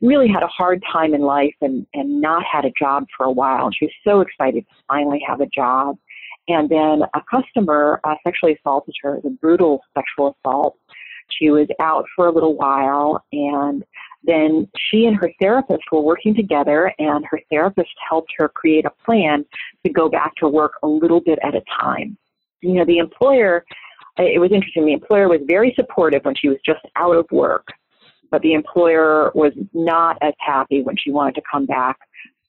really 0.00 0.28
had 0.28 0.44
a 0.44 0.48
hard 0.48 0.82
time 0.92 1.14
in 1.14 1.22
life 1.22 1.54
and, 1.60 1.84
and 1.94 2.20
not 2.20 2.44
had 2.44 2.64
a 2.64 2.72
job 2.78 3.06
for 3.16 3.26
a 3.26 3.30
while. 3.32 3.70
She 3.72 3.86
was 3.86 3.94
so 4.04 4.20
excited 4.20 4.64
to 4.68 4.74
finally 4.88 5.22
have 5.26 5.40
a 5.40 5.46
job. 5.46 5.96
And 6.48 6.68
then 6.68 7.02
a 7.14 7.20
customer 7.30 8.00
uh, 8.04 8.14
sexually 8.24 8.58
assaulted 8.58 8.94
her, 9.02 9.20
the 9.22 9.30
brutal 9.30 9.80
sexual 9.94 10.36
assault. 10.44 10.76
She 11.30 11.50
was 11.50 11.68
out 11.80 12.04
for 12.14 12.26
a 12.26 12.32
little 12.32 12.56
while, 12.56 13.24
and 13.32 13.84
then 14.24 14.68
she 14.76 15.06
and 15.06 15.16
her 15.16 15.30
therapist 15.40 15.84
were 15.90 16.02
working 16.02 16.34
together, 16.34 16.92
and 16.98 17.24
her 17.30 17.40
therapist 17.50 17.92
helped 18.08 18.32
her 18.38 18.48
create 18.48 18.84
a 18.84 19.04
plan 19.04 19.44
to 19.86 19.92
go 19.92 20.08
back 20.08 20.34
to 20.36 20.48
work 20.48 20.72
a 20.82 20.86
little 20.86 21.20
bit 21.20 21.38
at 21.42 21.54
a 21.54 21.62
time. 21.80 22.18
You 22.60 22.74
know, 22.74 22.84
the 22.84 22.98
employer, 22.98 23.64
it 24.18 24.40
was 24.40 24.52
interesting, 24.52 24.84
the 24.84 24.92
employer 24.92 25.28
was 25.28 25.40
very 25.46 25.72
supportive 25.74 26.24
when 26.24 26.34
she 26.34 26.48
was 26.48 26.58
just 26.64 26.80
out 26.96 27.16
of 27.16 27.26
work 27.30 27.68
but 28.32 28.40
the 28.40 28.54
employer 28.54 29.30
was 29.34 29.52
not 29.74 30.16
as 30.22 30.32
happy 30.38 30.82
when 30.82 30.96
she 30.96 31.12
wanted 31.12 31.34
to 31.34 31.42
come 31.52 31.66
back 31.66 31.98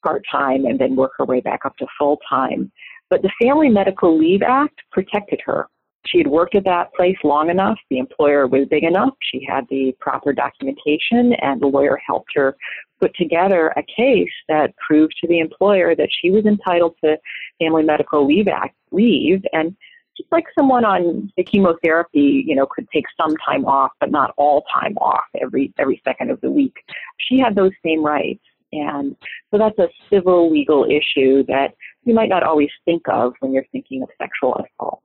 part 0.04 0.24
time 0.30 0.64
and 0.64 0.78
then 0.78 0.96
work 0.96 1.12
her 1.18 1.24
way 1.24 1.40
back 1.40 1.64
up 1.64 1.76
to 1.76 1.86
full 1.98 2.18
time. 2.28 2.72
But 3.10 3.22
the 3.22 3.32
Family 3.40 3.68
Medical 3.68 4.18
Leave 4.18 4.42
Act 4.42 4.80
protected 4.90 5.40
her. 5.44 5.68
She 6.06 6.18
had 6.18 6.26
worked 6.26 6.54
at 6.54 6.64
that 6.64 6.92
place 6.94 7.16
long 7.24 7.48
enough. 7.50 7.78
The 7.88 7.98
employer 7.98 8.46
was 8.46 8.66
big 8.68 8.84
enough. 8.84 9.14
She 9.22 9.44
had 9.48 9.66
the 9.70 9.94
proper 10.00 10.32
documentation, 10.32 11.32
and 11.40 11.60
the 11.60 11.66
lawyer 11.66 11.98
helped 12.06 12.30
her 12.34 12.56
put 13.00 13.14
together 13.16 13.72
a 13.76 13.82
case 13.82 14.32
that 14.48 14.74
proved 14.76 15.14
to 15.20 15.28
the 15.28 15.40
employer 15.40 15.94
that 15.96 16.10
she 16.20 16.30
was 16.30 16.44
entitled 16.44 16.94
to 17.04 17.16
Family 17.58 17.82
Medical 17.82 18.26
Leave 18.26 18.48
Act 18.48 18.74
leave. 18.90 19.42
And 19.52 19.74
just 20.16 20.30
like 20.30 20.44
someone 20.56 20.84
on 20.84 21.32
the 21.36 21.42
chemotherapy, 21.42 22.44
you 22.46 22.54
know, 22.54 22.66
could 22.66 22.88
take 22.92 23.06
some 23.20 23.34
time 23.38 23.64
off, 23.64 23.92
but 23.98 24.10
not 24.10 24.32
all 24.36 24.64
time 24.72 24.96
off 24.98 25.24
every 25.40 25.72
every 25.78 26.00
second 26.04 26.30
of 26.30 26.40
the 26.40 26.50
week. 26.50 26.76
She 27.18 27.38
had 27.38 27.54
those 27.54 27.72
same 27.84 28.04
rights, 28.04 28.44
and 28.74 29.16
so 29.50 29.58
that's 29.58 29.78
a 29.78 29.88
civil 30.10 30.50
legal 30.50 30.84
issue 30.84 31.44
that 31.46 31.74
you 32.04 32.14
might 32.14 32.28
not 32.28 32.42
always 32.42 32.70
think 32.84 33.02
of 33.08 33.34
when 33.40 33.52
you're 33.52 33.66
thinking 33.72 34.02
of 34.02 34.08
sexual 34.20 34.54
assault. 34.56 35.00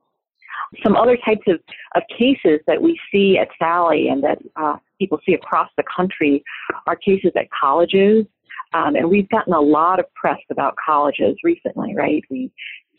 Some 0.83 0.95
other 0.95 1.17
types 1.25 1.41
of, 1.47 1.59
of 1.95 2.03
cases 2.15 2.59
that 2.67 2.81
we 2.81 2.99
see 3.11 3.37
at 3.37 3.47
SALI 3.57 4.09
and 4.09 4.23
that 4.23 4.39
uh, 4.55 4.77
people 4.99 5.19
see 5.25 5.33
across 5.33 5.69
the 5.77 5.83
country 5.95 6.43
are 6.85 6.95
cases 6.95 7.31
at 7.35 7.47
colleges. 7.51 8.25
Um, 8.73 8.95
and 8.95 9.09
we've 9.09 9.29
gotten 9.29 9.53
a 9.53 9.59
lot 9.59 9.99
of 9.99 10.05
press 10.13 10.39
about 10.51 10.75
colleges 10.85 11.35
recently, 11.43 11.95
right? 11.95 12.23
We 12.29 12.51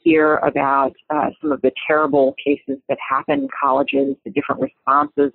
hear 0.02 0.36
about 0.38 0.94
uh, 1.10 1.30
some 1.40 1.52
of 1.52 1.60
the 1.62 1.70
terrible 1.86 2.34
cases 2.44 2.78
that 2.88 2.98
happen 3.08 3.40
in 3.40 3.48
colleges, 3.62 4.16
the 4.24 4.30
different 4.30 4.60
responses 4.60 5.30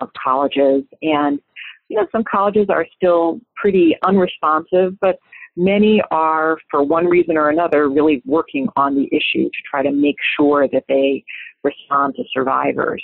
of 0.00 0.10
colleges. 0.22 0.84
And, 1.02 1.40
you 1.88 1.96
know, 1.96 2.06
some 2.12 2.24
colleges 2.24 2.66
are 2.68 2.86
still 2.96 3.40
pretty 3.54 3.96
unresponsive, 4.04 4.98
but 5.00 5.18
many 5.56 6.02
are, 6.10 6.58
for 6.70 6.82
one 6.82 7.06
reason 7.06 7.36
or 7.36 7.48
another, 7.48 7.88
really 7.88 8.22
working 8.26 8.68
on 8.76 8.94
the 8.94 9.06
issue 9.06 9.44
to 9.44 9.58
try 9.68 9.82
to 9.82 9.90
make 9.90 10.16
sure 10.38 10.68
that 10.68 10.84
they 10.88 11.24
respond 11.62 12.14
to 12.16 12.24
survivors. 12.32 13.02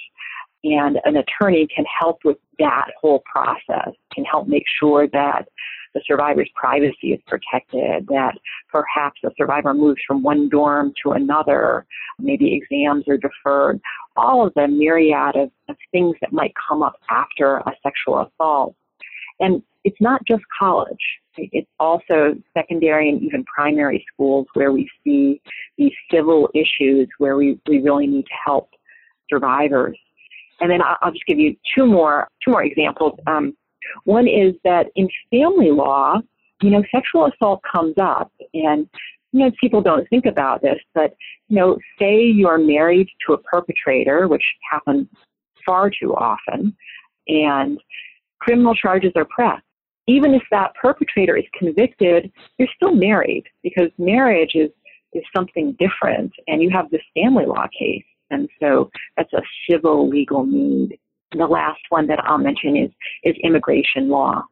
And 0.64 0.98
an 1.04 1.16
attorney 1.16 1.66
can 1.74 1.84
help 2.00 2.20
with 2.24 2.36
that 2.58 2.90
whole 3.00 3.22
process, 3.30 3.92
can 4.14 4.24
help 4.24 4.46
make 4.46 4.64
sure 4.78 5.08
that 5.08 5.48
the 5.94 6.02
survivor's 6.06 6.50
privacy 6.54 7.12
is 7.12 7.20
protected, 7.26 8.06
that 8.08 8.34
perhaps 8.70 9.20
the 9.22 9.30
survivor 9.36 9.74
moves 9.74 10.00
from 10.06 10.22
one 10.22 10.48
dorm 10.48 10.92
to 11.02 11.12
another, 11.12 11.86
maybe 12.18 12.54
exams 12.54 13.06
are 13.08 13.18
deferred, 13.18 13.80
all 14.16 14.46
of 14.46 14.52
the 14.54 14.68
myriad 14.68 15.36
of, 15.36 15.50
of 15.68 15.76
things 15.90 16.16
that 16.20 16.32
might 16.32 16.52
come 16.68 16.82
up 16.82 16.96
after 17.10 17.58
a 17.58 17.72
sexual 17.82 18.26
assault. 18.26 18.74
And 19.40 19.62
it's 19.84 20.00
not 20.00 20.24
just 20.26 20.42
college. 20.56 20.96
It's 21.36 21.68
also 21.80 22.34
secondary 22.54 23.08
and 23.08 23.22
even 23.22 23.44
primary 23.44 24.04
schools 24.12 24.46
where 24.54 24.70
we 24.70 24.88
see 25.02 25.40
these 25.78 25.92
civil 26.10 26.48
issues 26.54 27.08
where 27.18 27.36
we, 27.36 27.58
we 27.66 27.80
really 27.80 28.06
need 28.06 28.26
to 28.26 28.34
help 28.44 28.70
survivors. 29.30 29.98
And 30.60 30.70
then 30.70 30.80
I'll 30.82 31.10
just 31.10 31.26
give 31.26 31.38
you 31.38 31.56
two 31.74 31.86
more 31.86 32.28
two 32.44 32.52
more 32.52 32.62
examples. 32.62 33.18
Um, 33.26 33.56
one 34.04 34.28
is 34.28 34.54
that 34.64 34.86
in 34.96 35.08
family 35.30 35.70
law, 35.70 36.18
you 36.62 36.70
know, 36.70 36.82
sexual 36.94 37.26
assault 37.26 37.60
comes 37.70 37.94
up, 38.00 38.32
and 38.54 38.88
you 39.32 39.40
know, 39.40 39.50
people 39.60 39.80
don't 39.80 40.08
think 40.10 40.26
about 40.26 40.62
this, 40.62 40.78
but 40.94 41.14
you 41.48 41.56
know, 41.56 41.78
say 41.98 42.22
you're 42.22 42.58
married 42.58 43.08
to 43.26 43.32
a 43.32 43.38
perpetrator, 43.38 44.28
which 44.28 44.44
happens 44.70 45.06
far 45.64 45.90
too 45.90 46.14
often, 46.14 46.76
and 47.28 47.80
criminal 48.40 48.74
charges 48.74 49.12
are 49.16 49.24
pressed. 49.24 49.62
Even 50.08 50.34
if 50.34 50.42
that 50.50 50.72
perpetrator 50.80 51.36
is 51.36 51.44
convicted, 51.56 52.30
you're 52.58 52.68
still 52.74 52.94
married 52.94 53.44
because 53.62 53.88
marriage 53.98 54.52
is, 54.54 54.70
is 55.12 55.22
something 55.34 55.76
different 55.78 56.32
and 56.48 56.60
you 56.60 56.70
have 56.70 56.90
this 56.90 57.02
family 57.14 57.46
law 57.46 57.66
case. 57.78 58.04
And 58.30 58.48
so 58.60 58.90
that's 59.16 59.32
a 59.32 59.42
civil 59.70 60.08
legal 60.08 60.44
need. 60.44 60.98
The 61.32 61.46
last 61.46 61.80
one 61.88 62.06
that 62.08 62.20
I'll 62.24 62.38
mention 62.38 62.76
is, 62.76 62.90
is 63.24 63.34
immigration 63.42 64.08
law. 64.08 64.42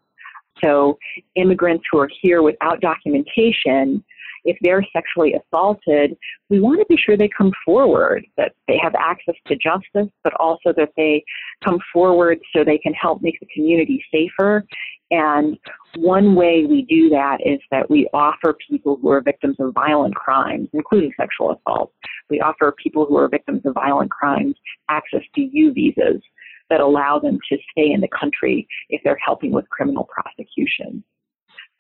So 0.61 0.99
immigrants 1.37 1.85
who 1.91 1.99
are 1.99 2.11
here 2.21 2.43
without 2.43 2.81
documentation, 2.81 4.05
if 4.45 4.57
they're 4.63 4.85
sexually 4.93 5.35
assaulted, 5.35 6.17
we 6.49 6.61
want 6.61 6.81
to 6.81 6.87
be 6.89 6.97
sure 6.97 7.17
they 7.17 7.29
come 7.29 7.53
forward, 7.65 8.27
that 8.37 8.53
they 8.69 8.79
have 8.83 8.95
access 8.95 9.35
to 9.47 9.57
justice, 9.57 10.11
but 10.25 10.35
also 10.35 10.73
that 10.77 10.91
they 10.97 11.25
come 11.65 11.79
forward 11.93 12.39
so 12.55 12.65
they 12.65 12.79
can 12.79 12.95
help 12.95 13.23
make 13.23 13.39
the 13.41 13.47
community 13.55 14.05
safer. 14.13 14.65
And 15.11 15.59
one 15.97 16.35
way 16.35 16.65
we 16.69 16.83
do 16.83 17.09
that 17.11 17.39
is 17.45 17.59
that 17.71 17.91
we 17.91 18.09
offer 18.15 18.57
people 18.69 18.99
who 19.01 19.11
are 19.11 19.21
victims 19.21 19.57
of 19.59 19.75
violent 19.75 20.15
crimes, 20.15 20.69
including 20.73 21.13
sexual 21.19 21.51
assault, 21.53 21.93
we 22.31 22.41
offer 22.41 22.73
people 22.83 23.05
who 23.05 23.17
are 23.17 23.29
victims 23.29 23.63
of 23.65 23.75
violent 23.75 24.11
crimes 24.11 24.55
access 24.89 25.23
to 25.35 25.41
U 25.41 25.73
visas 25.73 26.23
that 26.71 26.81
allow 26.81 27.19
them 27.19 27.39
to 27.51 27.59
stay 27.71 27.93
in 27.93 28.01
the 28.01 28.09
country 28.09 28.67
if 28.89 29.03
they're 29.05 29.19
helping 29.25 29.53
with 29.53 29.69
criminal 29.69 30.09
prosecution. 30.09 31.05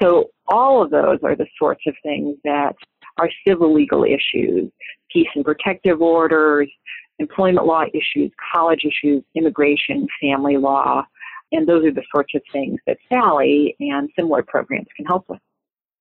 So 0.02 0.30
all 0.48 0.82
of 0.82 0.90
those 0.90 1.18
are 1.22 1.36
the 1.36 1.46
sorts 1.58 1.82
of 1.86 1.94
things 2.02 2.36
that 2.44 2.74
are 3.18 3.30
civil 3.46 3.72
legal 3.72 4.04
issues, 4.04 4.70
peace 5.12 5.28
and 5.34 5.44
protective 5.44 6.00
orders, 6.00 6.70
employment 7.18 7.66
law 7.66 7.84
issues, 7.92 8.32
college 8.52 8.84
issues, 8.84 9.22
immigration, 9.34 10.06
family 10.20 10.56
law, 10.56 11.04
and 11.52 11.68
those 11.68 11.84
are 11.84 11.92
the 11.92 12.04
sorts 12.14 12.34
of 12.34 12.42
things 12.52 12.78
that 12.86 12.96
SALI 13.08 13.76
and 13.80 14.08
similar 14.16 14.42
programs 14.42 14.86
can 14.96 15.04
help 15.04 15.24
with. 15.28 15.40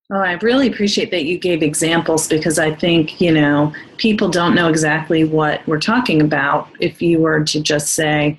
Well, 0.08 0.22
I 0.22 0.32
really 0.34 0.66
appreciate 0.66 1.12
that 1.12 1.24
you 1.24 1.38
gave 1.38 1.62
examples 1.62 2.26
because 2.26 2.58
I 2.58 2.74
think, 2.74 3.20
you 3.20 3.30
know, 3.32 3.72
people 3.96 4.28
don't 4.28 4.56
know 4.56 4.68
exactly 4.68 5.22
what 5.24 5.64
we're 5.68 5.78
talking 5.78 6.20
about. 6.20 6.68
If 6.80 7.00
you 7.00 7.20
were 7.20 7.44
to 7.44 7.60
just 7.60 7.94
say 7.94 8.38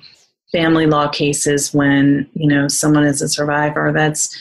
family 0.52 0.86
law 0.86 1.08
cases 1.08 1.72
when, 1.72 2.28
you 2.34 2.46
know, 2.46 2.68
someone 2.68 3.04
is 3.04 3.22
a 3.22 3.28
survivor, 3.28 3.92
that's 3.92 4.36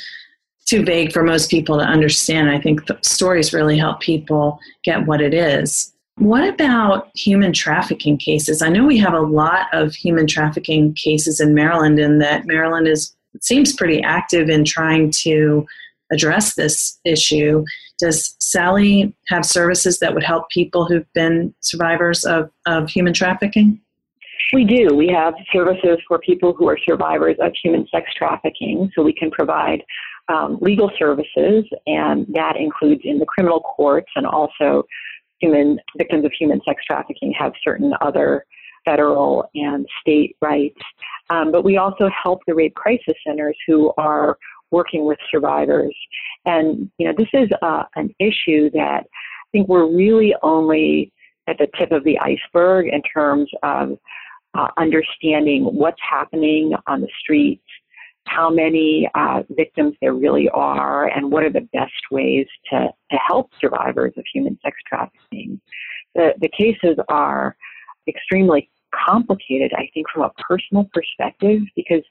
too 0.65 0.83
vague 0.83 1.11
for 1.11 1.23
most 1.23 1.49
people 1.49 1.77
to 1.77 1.83
understand. 1.83 2.49
I 2.49 2.59
think 2.59 2.81
stories 3.01 3.53
really 3.53 3.77
help 3.77 3.99
people 3.99 4.59
get 4.83 5.05
what 5.05 5.21
it 5.21 5.33
is. 5.33 5.91
What 6.17 6.47
about 6.47 7.09
human 7.15 7.51
trafficking 7.53 8.17
cases? 8.17 8.61
I 8.61 8.69
know 8.69 8.85
we 8.85 8.97
have 8.99 9.13
a 9.13 9.21
lot 9.21 9.67
of 9.73 9.93
human 9.95 10.27
trafficking 10.27 10.93
cases 10.93 11.39
in 11.39 11.55
Maryland, 11.55 11.97
and 11.99 12.21
that 12.21 12.45
Maryland 12.45 12.87
is 12.87 13.15
seems 13.39 13.73
pretty 13.73 14.03
active 14.03 14.49
in 14.49 14.65
trying 14.65 15.11
to 15.23 15.65
address 16.11 16.55
this 16.55 16.99
issue. 17.05 17.63
Does 17.97 18.35
SALI 18.39 19.13
have 19.29 19.45
services 19.45 19.99
that 19.99 20.13
would 20.13 20.23
help 20.23 20.49
people 20.49 20.85
who've 20.85 21.11
been 21.13 21.53
survivors 21.61 22.25
of, 22.25 22.51
of 22.65 22.89
human 22.89 23.13
trafficking? 23.13 23.79
We 24.53 24.65
do. 24.65 24.95
We 24.95 25.07
have 25.09 25.33
services 25.53 25.97
for 26.07 26.19
people 26.19 26.53
who 26.53 26.67
are 26.67 26.77
survivors 26.85 27.37
of 27.39 27.53
human 27.61 27.87
sex 27.91 28.13
trafficking, 28.15 28.91
so 28.95 29.03
we 29.03 29.13
can 29.13 29.31
provide 29.31 29.83
um, 30.27 30.57
legal 30.61 30.91
services, 30.97 31.65
and 31.87 32.25
that 32.29 32.55
includes 32.57 33.01
in 33.03 33.19
the 33.19 33.25
criminal 33.25 33.61
courts 33.61 34.09
and 34.15 34.25
also 34.25 34.83
human 35.39 35.79
victims 35.97 36.25
of 36.25 36.31
human 36.37 36.61
sex 36.65 36.83
trafficking 36.85 37.33
have 37.37 37.53
certain 37.63 37.93
other 38.01 38.45
federal 38.85 39.49
and 39.55 39.85
state 39.99 40.35
rights. 40.41 40.79
Um, 41.29 41.51
but 41.51 41.63
we 41.63 41.77
also 41.77 42.09
help 42.09 42.41
the 42.47 42.55
rape 42.55 42.75
crisis 42.75 43.15
centers 43.25 43.57
who 43.67 43.93
are 43.97 44.37
working 44.71 45.05
with 45.05 45.19
survivors. 45.29 45.95
And, 46.45 46.89
you 46.97 47.07
know, 47.07 47.13
this 47.17 47.27
is 47.33 47.49
uh, 47.61 47.83
an 47.95 48.13
issue 48.19 48.69
that 48.71 49.03
I 49.05 49.47
think 49.51 49.67
we're 49.67 49.91
really 49.93 50.33
only 50.43 51.11
at 51.47 51.57
the 51.57 51.67
tip 51.77 51.91
of 51.91 52.03
the 52.03 52.17
iceberg 52.19 52.87
in 52.87 53.01
terms 53.01 53.49
of 53.63 53.97
uh, 54.53 54.67
understanding 54.77 55.63
what's 55.63 56.01
happening 56.01 56.73
on 56.87 57.01
the 57.01 57.07
streets, 57.19 57.63
how 58.27 58.49
many 58.49 59.09
uh, 59.15 59.43
victims 59.51 59.95
there 60.01 60.13
really 60.13 60.49
are, 60.49 61.07
and 61.07 61.31
what 61.31 61.43
are 61.43 61.51
the 61.51 61.67
best 61.73 61.91
ways 62.11 62.47
to, 62.69 62.89
to 63.11 63.17
help 63.27 63.49
survivors 63.59 64.13
of 64.17 64.23
human 64.33 64.57
sex 64.63 64.75
trafficking. 64.87 65.59
The, 66.15 66.33
the 66.39 66.49
cases 66.49 66.97
are 67.09 67.55
extremely 68.07 68.69
complicated, 68.93 69.71
I 69.75 69.89
think, 69.93 70.07
from 70.13 70.23
a 70.23 70.31
personal 70.41 70.89
perspective 70.93 71.61
because 71.75 72.03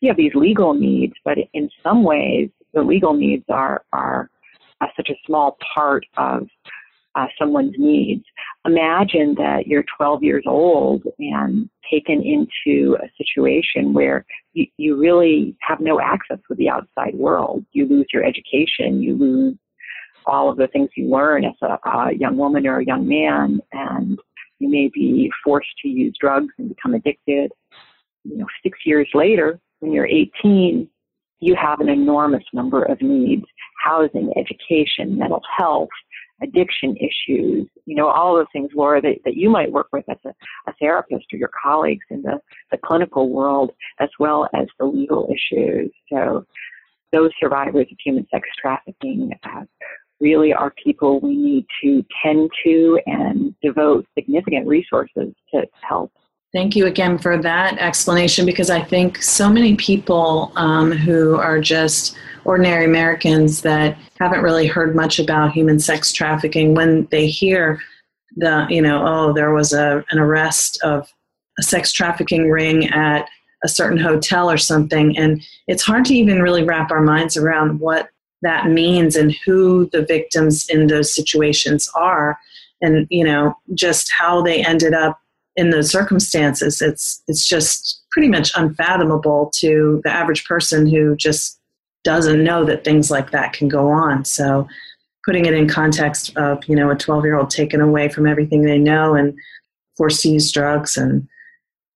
you 0.00 0.08
have 0.08 0.16
these 0.16 0.34
legal 0.34 0.74
needs, 0.74 1.14
but 1.24 1.38
in 1.54 1.70
some 1.82 2.04
ways, 2.04 2.50
the 2.74 2.82
legal 2.82 3.14
needs 3.14 3.44
are, 3.48 3.84
are 3.92 4.30
uh, 4.80 4.86
such 4.96 5.08
a 5.08 5.14
small 5.24 5.56
part 5.74 6.04
of 6.18 6.46
uh, 7.16 7.26
someone's 7.38 7.74
needs. 7.78 8.24
Imagine 8.66 9.34
that 9.36 9.66
you're 9.66 9.84
12 9.96 10.22
years 10.22 10.44
old 10.46 11.02
and 11.18 11.68
taken 11.90 12.22
into 12.22 12.96
a 13.02 13.08
situation 13.16 13.94
where 13.94 14.24
you, 14.52 14.66
you 14.76 14.96
really 14.96 15.56
have 15.60 15.80
no 15.80 16.00
access 16.00 16.38
with 16.48 16.58
the 16.58 16.68
outside 16.68 17.14
world. 17.14 17.64
You 17.72 17.88
lose 17.88 18.06
your 18.12 18.24
education, 18.24 19.02
you 19.02 19.16
lose 19.16 19.56
all 20.26 20.50
of 20.50 20.56
the 20.56 20.66
things 20.68 20.90
you 20.96 21.08
learn 21.08 21.44
as 21.44 21.54
a, 21.62 21.78
a 21.88 22.12
young 22.14 22.36
woman 22.36 22.66
or 22.66 22.80
a 22.80 22.84
young 22.84 23.08
man, 23.08 23.60
and 23.72 24.18
you 24.58 24.68
may 24.68 24.90
be 24.92 25.30
forced 25.42 25.68
to 25.82 25.88
use 25.88 26.14
drugs 26.20 26.52
and 26.58 26.68
become 26.68 26.94
addicted. 26.94 27.52
You 28.24 28.38
know, 28.38 28.46
six 28.62 28.78
years 28.84 29.08
later, 29.14 29.60
when 29.80 29.92
you're 29.92 30.06
18, 30.06 30.88
you 31.38 31.54
have 31.54 31.80
an 31.80 31.88
enormous 31.88 32.44
number 32.52 32.82
of 32.82 33.00
needs 33.00 33.44
housing, 33.86 34.32
education, 34.36 35.16
mental 35.16 35.42
health, 35.56 35.88
addiction 36.42 36.96
issues, 36.96 37.68
you 37.86 37.96
know, 37.96 38.08
all 38.08 38.34
those 38.34 38.46
things, 38.52 38.70
Laura, 38.74 39.00
that, 39.00 39.16
that 39.24 39.36
you 39.36 39.48
might 39.48 39.72
work 39.72 39.88
with 39.92 40.04
as 40.08 40.18
a, 40.24 40.30
a 40.68 40.74
therapist 40.80 41.26
or 41.32 41.38
your 41.38 41.50
colleagues 41.62 42.04
in 42.10 42.22
the, 42.22 42.38
the 42.70 42.78
clinical 42.78 43.30
world, 43.30 43.70
as 44.00 44.10
well 44.18 44.48
as 44.54 44.66
the 44.78 44.84
legal 44.84 45.28
issues. 45.30 45.90
So 46.12 46.44
those 47.12 47.30
survivors 47.40 47.86
of 47.90 47.96
human 48.04 48.26
sex 48.30 48.48
trafficking 48.60 49.32
uh, 49.44 49.64
really 50.20 50.52
are 50.52 50.72
people 50.82 51.20
we 51.20 51.36
need 51.36 51.66
to 51.82 52.04
tend 52.22 52.50
to 52.64 53.00
and 53.06 53.54
devote 53.62 54.06
significant 54.14 54.66
resources 54.66 55.32
to 55.54 55.66
help. 55.82 56.12
Thank 56.52 56.76
you 56.76 56.86
again 56.86 57.18
for 57.18 57.36
that 57.42 57.78
explanation 57.78 58.46
because 58.46 58.70
I 58.70 58.80
think 58.80 59.22
so 59.22 59.50
many 59.50 59.76
people 59.76 60.52
um, 60.56 60.90
who 60.92 61.36
are 61.36 61.60
just 61.60 62.16
ordinary 62.44 62.84
Americans 62.84 63.60
that 63.62 63.98
haven't 64.18 64.42
really 64.42 64.66
heard 64.66 64.94
much 64.94 65.18
about 65.18 65.52
human 65.52 65.78
sex 65.78 66.12
trafficking, 66.12 66.74
when 66.74 67.06
they 67.10 67.26
hear 67.26 67.80
the, 68.36 68.66
you 68.70 68.80
know, 68.80 69.04
oh, 69.06 69.32
there 69.32 69.52
was 69.52 69.72
a, 69.72 70.04
an 70.10 70.18
arrest 70.18 70.80
of 70.82 71.12
a 71.58 71.62
sex 71.62 71.92
trafficking 71.92 72.48
ring 72.48 72.88
at 72.90 73.28
a 73.64 73.68
certain 73.68 73.98
hotel 73.98 74.50
or 74.50 74.58
something, 74.58 75.16
and 75.18 75.42
it's 75.66 75.82
hard 75.82 76.04
to 76.04 76.14
even 76.14 76.40
really 76.40 76.62
wrap 76.62 76.90
our 76.90 77.00
minds 77.00 77.36
around 77.36 77.80
what 77.80 78.10
that 78.42 78.68
means 78.68 79.16
and 79.16 79.34
who 79.44 79.88
the 79.90 80.02
victims 80.02 80.68
in 80.68 80.86
those 80.86 81.12
situations 81.12 81.90
are 81.94 82.38
and 82.82 83.06
you 83.10 83.24
know 83.24 83.56
just 83.74 84.12
how 84.12 84.42
they 84.42 84.62
ended 84.64 84.92
up 84.92 85.18
in 85.56 85.70
those 85.70 85.90
circumstances, 85.90 86.82
it's 86.82 87.22
it's 87.28 87.46
just 87.46 88.02
pretty 88.10 88.28
much 88.28 88.50
unfathomable 88.56 89.50
to 89.56 90.00
the 90.04 90.10
average 90.10 90.44
person 90.44 90.86
who 90.86 91.16
just 91.16 91.58
doesn't 92.04 92.44
know 92.44 92.64
that 92.64 92.84
things 92.84 93.10
like 93.10 93.30
that 93.32 93.52
can 93.52 93.68
go 93.68 93.88
on. 93.88 94.24
So 94.24 94.68
putting 95.24 95.44
it 95.44 95.54
in 95.54 95.68
context 95.68 96.34
of, 96.36 96.64
you 96.66 96.76
know, 96.76 96.90
a 96.90 96.94
12 96.94 97.24
year 97.24 97.36
old 97.36 97.50
taken 97.50 97.80
away 97.80 98.08
from 98.08 98.26
everything 98.26 98.62
they 98.62 98.78
know 98.78 99.14
and 99.14 99.36
forced 99.96 100.22
to 100.22 100.30
use 100.30 100.52
drugs 100.52 100.96
and 100.96 101.26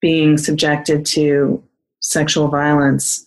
being 0.00 0.36
subjected 0.36 1.06
to 1.06 1.62
sexual 2.00 2.48
violence 2.48 3.26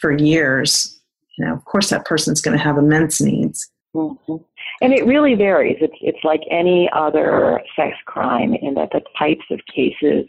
for 0.00 0.12
years, 0.12 1.00
you 1.36 1.46
know, 1.46 1.54
of 1.54 1.64
course 1.64 1.88
that 1.90 2.04
person's 2.04 2.40
going 2.40 2.56
to 2.56 2.62
have 2.62 2.76
immense 2.76 3.20
needs. 3.20 3.70
Mm-hmm. 3.94 4.36
And 4.80 4.92
it 4.92 5.06
really 5.06 5.34
varies. 5.34 5.76
It's 5.80 5.96
it's 6.00 6.22
like 6.22 6.40
any 6.50 6.88
other 6.94 7.60
sex 7.74 7.96
crime 8.06 8.54
in 8.54 8.74
that 8.74 8.90
the 8.92 9.00
types 9.18 9.44
of 9.50 9.60
cases 9.74 10.26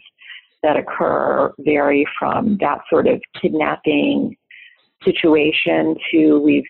that 0.62 0.76
occur 0.76 1.52
vary 1.60 2.06
from 2.18 2.58
that 2.60 2.80
sort 2.90 3.06
of 3.06 3.20
kidnapping 3.40 4.36
situation 5.04 5.96
to 6.10 6.38
we've 6.40 6.64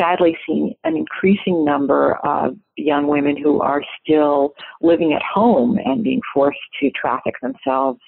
sadly 0.00 0.36
seen 0.46 0.74
an 0.84 0.96
increasing 0.96 1.64
number 1.64 2.16
of 2.24 2.56
young 2.76 3.08
women 3.08 3.36
who 3.36 3.60
are 3.60 3.82
still 4.02 4.54
living 4.80 5.12
at 5.12 5.22
home 5.22 5.78
and 5.84 6.02
being 6.04 6.20
forced 6.32 6.58
to 6.80 6.90
traffic 6.90 7.34
themselves, 7.42 8.00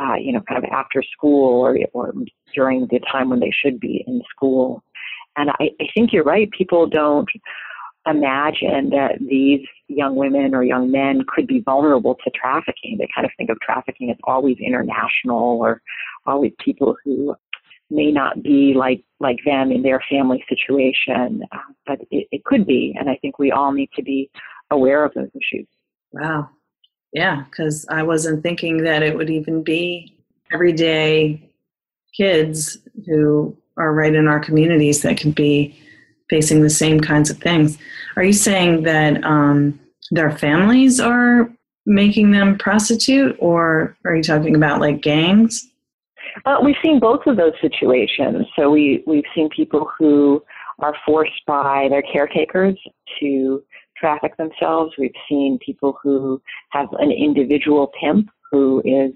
uh, 0.00 0.14
you 0.14 0.32
know, 0.32 0.40
kind 0.48 0.62
of 0.62 0.70
after 0.70 1.02
school 1.02 1.60
or, 1.60 1.78
or 1.92 2.12
during 2.54 2.86
the 2.90 3.00
time 3.10 3.30
when 3.30 3.40
they 3.40 3.52
should 3.52 3.80
be 3.80 4.04
in 4.06 4.20
school. 4.30 4.82
And 5.36 5.50
I, 5.50 5.70
I 5.80 5.86
think 5.94 6.12
you're 6.12 6.24
right. 6.24 6.50
People 6.50 6.86
don't 6.86 7.28
imagine 8.06 8.90
that 8.90 9.18
these 9.20 9.66
young 9.88 10.16
women 10.16 10.54
or 10.54 10.62
young 10.62 10.90
men 10.90 11.22
could 11.28 11.46
be 11.46 11.60
vulnerable 11.60 12.16
to 12.24 12.30
trafficking. 12.30 12.96
They 12.98 13.08
kind 13.14 13.26
of 13.26 13.32
think 13.36 13.50
of 13.50 13.60
trafficking 13.60 14.10
as 14.10 14.16
always 14.24 14.56
international 14.58 15.58
or 15.60 15.82
always 16.26 16.52
people 16.58 16.96
who 17.04 17.34
may 17.90 18.10
not 18.10 18.42
be 18.42 18.72
like 18.74 19.04
like 19.18 19.38
them 19.44 19.70
in 19.72 19.82
their 19.82 20.02
family 20.08 20.42
situation, 20.48 21.42
uh, 21.52 21.58
but 21.86 22.00
it, 22.10 22.26
it 22.30 22.44
could 22.44 22.66
be, 22.66 22.94
and 22.98 23.10
I 23.10 23.16
think 23.16 23.38
we 23.38 23.50
all 23.50 23.72
need 23.72 23.90
to 23.96 24.02
be 24.02 24.30
aware 24.70 25.04
of 25.04 25.12
those 25.14 25.30
issues. 25.34 25.66
Wow, 26.12 26.48
yeah, 27.12 27.44
because 27.50 27.84
I 27.90 28.02
wasn't 28.02 28.42
thinking 28.42 28.78
that 28.84 29.02
it 29.02 29.16
would 29.16 29.30
even 29.30 29.62
be 29.62 30.16
everyday 30.52 31.50
kids 32.16 32.78
who 33.06 33.56
are 33.76 33.92
right 33.92 34.14
in 34.14 34.28
our 34.28 34.40
communities 34.40 35.02
that 35.02 35.18
could 35.18 35.34
be 35.34 35.78
facing 36.30 36.62
the 36.62 36.70
same 36.70 37.00
kinds 37.00 37.28
of 37.28 37.38
things. 37.38 37.76
Are 38.16 38.22
you 38.22 38.32
saying 38.32 38.84
that 38.84 39.22
um, 39.24 39.78
their 40.10 40.30
families 40.30 41.00
are 41.00 41.50
making 41.84 42.30
them 42.30 42.56
prostitute, 42.56 43.36
or 43.38 43.96
are 44.04 44.16
you 44.16 44.22
talking 44.22 44.54
about 44.54 44.80
like 44.80 45.02
gangs? 45.02 45.66
Uh, 46.46 46.58
we've 46.62 46.76
seen 46.82 47.00
both 47.00 47.26
of 47.26 47.36
those 47.36 47.54
situations. 47.60 48.46
So 48.56 48.70
we 48.70 49.02
we've 49.06 49.24
seen 49.34 49.48
people 49.48 49.90
who 49.98 50.42
are 50.78 50.94
forced 51.04 51.44
by 51.46 51.88
their 51.90 52.02
caretakers 52.02 52.78
to 53.18 53.62
traffic 53.96 54.36
themselves. 54.36 54.94
We've 54.96 55.10
seen 55.28 55.58
people 55.64 55.98
who 56.02 56.40
have 56.70 56.88
an 56.98 57.10
individual 57.10 57.92
pimp 58.00 58.30
who 58.50 58.80
is, 58.84 59.12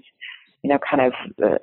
you 0.63 0.69
know, 0.69 0.79
kind 0.89 1.01
of 1.01 1.13
uh, 1.43 1.57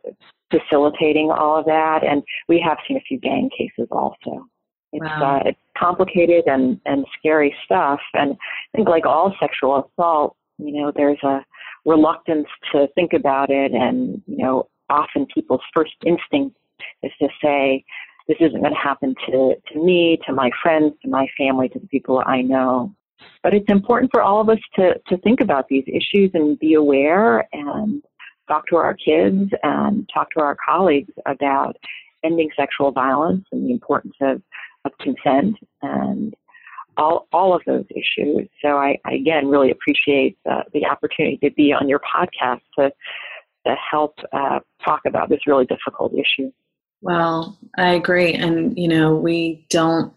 facilitating 0.51 1.31
all 1.31 1.59
of 1.59 1.67
that. 1.67 2.05
And 2.05 2.23
we 2.49 2.61
have 2.67 2.79
seen 2.87 2.97
a 2.97 3.01
few 3.01 3.19
gang 3.19 3.49
cases 3.57 3.89
also. 3.91 4.47
It's, 4.93 5.05
wow. 5.05 5.37
uh, 5.37 5.49
it's 5.49 5.59
complicated 5.77 6.45
and, 6.47 6.81
and 6.87 7.07
scary 7.19 7.55
stuff. 7.65 8.01
And 8.15 8.33
I 8.33 8.77
think, 8.77 8.89
like 8.89 9.07
all 9.07 9.35
sexual 9.41 9.91
assault, 9.99 10.37
you 10.59 10.81
know, 10.81 10.93
there's 10.95 11.23
a 11.23 11.45
reluctance 11.85 12.47
to 12.73 12.87
think 12.95 13.13
about 13.13 13.51
it 13.51 13.73
and, 13.73 14.23
you 14.27 14.37
know, 14.39 14.69
often 14.91 15.27
people's 15.35 15.63
first 15.75 15.95
instinct 16.05 16.57
is 17.03 17.13
to 17.21 17.29
say, 17.43 17.85
this 18.29 18.37
isn't 18.41 18.61
going 18.61 18.73
to 18.73 18.79
happen 18.79 19.15
to, 19.27 19.55
to 19.73 19.83
me, 19.83 20.19
to 20.27 20.33
my 20.33 20.51
friends, 20.63 20.95
to 21.03 21.09
my 21.09 21.27
family, 21.37 21.69
to 21.71 21.79
the 21.79 21.89
people 21.89 22.23
I 22.25 22.43
know. 22.43 22.95
But 23.43 23.55
it's 23.55 23.71
important 23.71 24.11
for 24.13 24.23
all 24.23 24.41
of 24.41 24.49
us 24.49 24.59
to, 24.77 24.95
to 25.09 25.17
think 25.19 25.41
about 25.41 25.69
these 25.69 25.85
issues 25.87 26.31
and 26.35 26.59
be 26.59 26.75
aware 26.75 27.49
and 27.53 28.03
talk 28.49 28.67
to 28.69 28.77
our 28.77 28.95
kids 28.95 29.51
and 29.63 30.09
talk 30.13 30.31
to 30.33 30.41
our 30.41 30.57
colleagues 30.67 31.13
about 31.27 31.77
ending 32.25 32.51
sexual 32.57 32.93
violence 32.93 33.45
and 33.53 33.67
the 33.67 33.73
importance 33.73 34.15
of, 34.21 34.37
of 34.37 34.43
consent 35.03 35.57
and 35.83 36.35
all, 36.97 37.27
all 37.33 37.55
of 37.55 37.63
those 37.67 37.87
issues. 37.91 38.49
So 38.63 38.77
I, 38.77 38.99
I 39.05 39.13
again 39.15 39.49
really 39.49 39.71
appreciate 39.71 40.39
the, 40.45 40.65
the 40.73 40.87
opportunity 40.87 41.39
to 41.39 41.51
be 41.51 41.73
on 41.73 41.89
your 41.89 42.01
podcast 42.01 42.61
to 42.79 42.93
to 43.65 43.77
help 43.91 44.15
uh, 44.33 44.59
talk 44.85 45.03
about 45.07 45.29
this 45.29 45.47
really 45.47 45.65
difficult 45.67 46.13
issue. 46.15 46.51
Well, 47.01 47.57
I 47.79 47.95
agree. 47.95 48.33
And, 48.35 48.77
you 48.77 48.89
know, 48.89 49.15
we 49.15 49.65
don't 49.71 50.13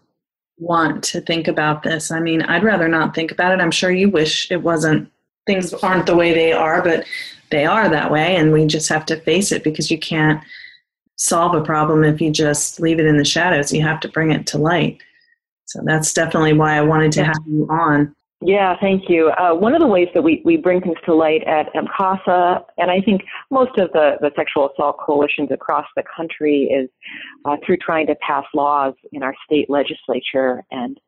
want 0.58 1.04
to 1.04 1.20
think 1.20 1.46
about 1.46 1.84
this. 1.84 2.10
I 2.10 2.18
mean, 2.18 2.42
I'd 2.42 2.64
rather 2.64 2.88
not 2.88 3.14
think 3.14 3.30
about 3.30 3.52
it. 3.52 3.60
I'm 3.60 3.70
sure 3.70 3.92
you 3.92 4.10
wish 4.10 4.50
it 4.50 4.62
wasn't, 4.62 5.08
things 5.46 5.72
aren't 5.74 6.06
the 6.06 6.16
way 6.16 6.32
they 6.32 6.52
are, 6.52 6.82
but 6.82 7.04
they 7.50 7.66
are 7.66 7.88
that 7.88 8.10
way. 8.10 8.34
And 8.34 8.52
we 8.52 8.66
just 8.66 8.88
have 8.88 9.06
to 9.06 9.20
face 9.20 9.52
it 9.52 9.62
because 9.62 9.92
you 9.92 9.98
can't 9.98 10.42
solve 11.16 11.54
a 11.54 11.62
problem 11.62 12.04
if 12.04 12.20
you 12.20 12.30
just 12.30 12.80
leave 12.80 13.00
it 13.00 13.06
in 13.06 13.16
the 13.16 13.24
shadows. 13.24 13.72
You 13.72 13.82
have 13.82 14.00
to 14.00 14.08
bring 14.08 14.32
it 14.32 14.46
to 14.48 14.58
light. 14.58 15.00
So 15.64 15.80
that's 15.84 16.12
definitely 16.12 16.52
why 16.52 16.76
I 16.76 16.82
wanted 16.82 17.12
to 17.12 17.24
have 17.24 17.42
you 17.46 17.66
on. 17.68 18.14
Yeah, 18.42 18.76
thank 18.80 19.08
you. 19.08 19.28
Uh, 19.30 19.54
one 19.54 19.74
of 19.74 19.80
the 19.80 19.86
ways 19.86 20.08
that 20.14 20.22
we, 20.22 20.42
we 20.44 20.58
bring 20.58 20.82
things 20.82 20.98
to 21.06 21.14
light 21.14 21.42
at 21.44 21.72
MCASA, 21.72 22.62
and 22.76 22.90
I 22.90 23.00
think 23.00 23.22
most 23.50 23.76
of 23.78 23.90
the, 23.92 24.16
the 24.20 24.30
sexual 24.36 24.70
assault 24.70 24.98
coalitions 24.98 25.48
across 25.50 25.86
the 25.96 26.04
country, 26.14 26.64
is 26.64 26.90
uh, 27.46 27.56
through 27.64 27.78
trying 27.78 28.06
to 28.08 28.14
pass 28.16 28.44
laws 28.54 28.92
in 29.12 29.22
our 29.22 29.34
state 29.46 29.70
legislature. 29.70 30.62
And 30.70 31.00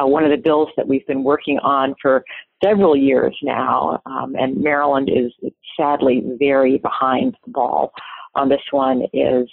uh, 0.00 0.06
one 0.06 0.24
of 0.24 0.30
the 0.30 0.36
bills 0.36 0.68
that 0.76 0.86
we've 0.86 1.06
been 1.08 1.24
working 1.24 1.58
on 1.58 1.96
for 2.00 2.24
several 2.62 2.96
years 2.96 3.36
now, 3.42 4.00
um, 4.06 4.36
and 4.36 4.56
Maryland 4.62 5.10
is 5.12 5.32
sadly 5.76 6.22
very 6.38 6.78
behind 6.78 7.36
the 7.44 7.50
ball 7.50 7.92
on 8.38 8.48
this 8.48 8.62
one, 8.70 9.02
is 9.12 9.48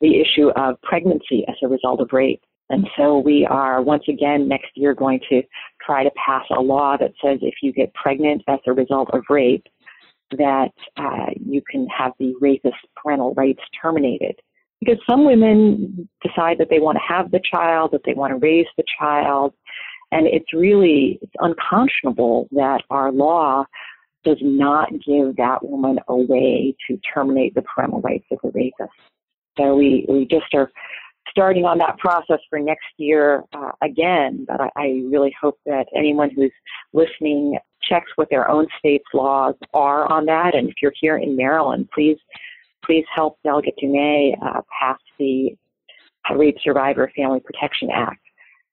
the 0.00 0.20
issue 0.20 0.50
of 0.50 0.80
pregnancy 0.82 1.44
as 1.48 1.56
a 1.62 1.68
result 1.68 2.00
of 2.00 2.08
rape. 2.12 2.42
And 2.70 2.86
so 2.96 3.18
we 3.18 3.46
are 3.46 3.80
once 3.82 4.04
again 4.08 4.46
next 4.46 4.70
year 4.74 4.94
going 4.94 5.20
to 5.30 5.42
try 5.84 6.04
to 6.04 6.10
pass 6.24 6.44
a 6.56 6.60
law 6.60 6.96
that 6.98 7.12
says 7.24 7.38
if 7.40 7.54
you 7.62 7.72
get 7.72 7.92
pregnant 7.94 8.42
as 8.46 8.58
a 8.66 8.72
result 8.72 9.08
of 9.12 9.22
rape, 9.30 9.66
that 10.32 10.72
uh, 10.98 11.30
you 11.44 11.62
can 11.70 11.86
have 11.86 12.12
the 12.18 12.34
rapist 12.40 12.76
parental 13.02 13.32
rights 13.34 13.62
terminated. 13.80 14.38
Because 14.80 14.98
some 15.08 15.24
women 15.24 16.08
decide 16.22 16.58
that 16.58 16.68
they 16.70 16.78
want 16.78 16.98
to 16.98 17.14
have 17.14 17.30
the 17.30 17.40
child, 17.50 17.90
that 17.92 18.02
they 18.04 18.14
want 18.14 18.32
to 18.32 18.36
raise 18.36 18.66
the 18.76 18.84
child, 18.98 19.54
and 20.12 20.26
it's 20.26 20.52
really 20.52 21.18
it's 21.22 21.32
unconscionable 21.40 22.48
that 22.52 22.82
our 22.90 23.10
law 23.10 23.64
does 24.24 24.38
not 24.40 24.90
give 25.06 25.36
that 25.36 25.64
woman 25.64 25.98
a 26.08 26.16
way 26.16 26.74
to 26.86 26.98
terminate 27.12 27.54
the 27.54 27.62
parental 27.62 28.00
rights 28.00 28.26
of 28.30 28.38
the 28.42 28.50
rapist. 28.52 28.90
So 29.56 29.74
we, 29.74 30.06
we 30.08 30.26
just 30.26 30.52
are 30.54 30.70
starting 31.30 31.64
on 31.64 31.78
that 31.78 31.98
process 31.98 32.38
for 32.48 32.58
next 32.58 32.86
year 32.96 33.44
uh, 33.52 33.72
again. 33.82 34.44
But 34.46 34.60
I, 34.60 34.70
I 34.76 34.86
really 35.10 35.34
hope 35.40 35.58
that 35.66 35.86
anyone 35.96 36.30
who's 36.34 36.52
listening 36.92 37.58
checks 37.82 38.10
what 38.16 38.28
their 38.30 38.50
own 38.50 38.66
state's 38.78 39.04
laws 39.14 39.54
are 39.72 40.10
on 40.10 40.26
that. 40.26 40.54
And 40.54 40.68
if 40.68 40.76
you're 40.82 40.92
here 41.00 41.18
in 41.18 41.36
Maryland, 41.36 41.88
please 41.94 42.18
please 42.84 43.04
help 43.14 43.38
Delegate 43.44 43.74
Dumais 43.82 44.34
uh, 44.42 44.62
pass 44.80 44.98
the 45.18 45.50
Rape 46.34 46.56
Survivor 46.62 47.10
Family 47.16 47.40
Protection 47.40 47.90
Act 47.92 48.20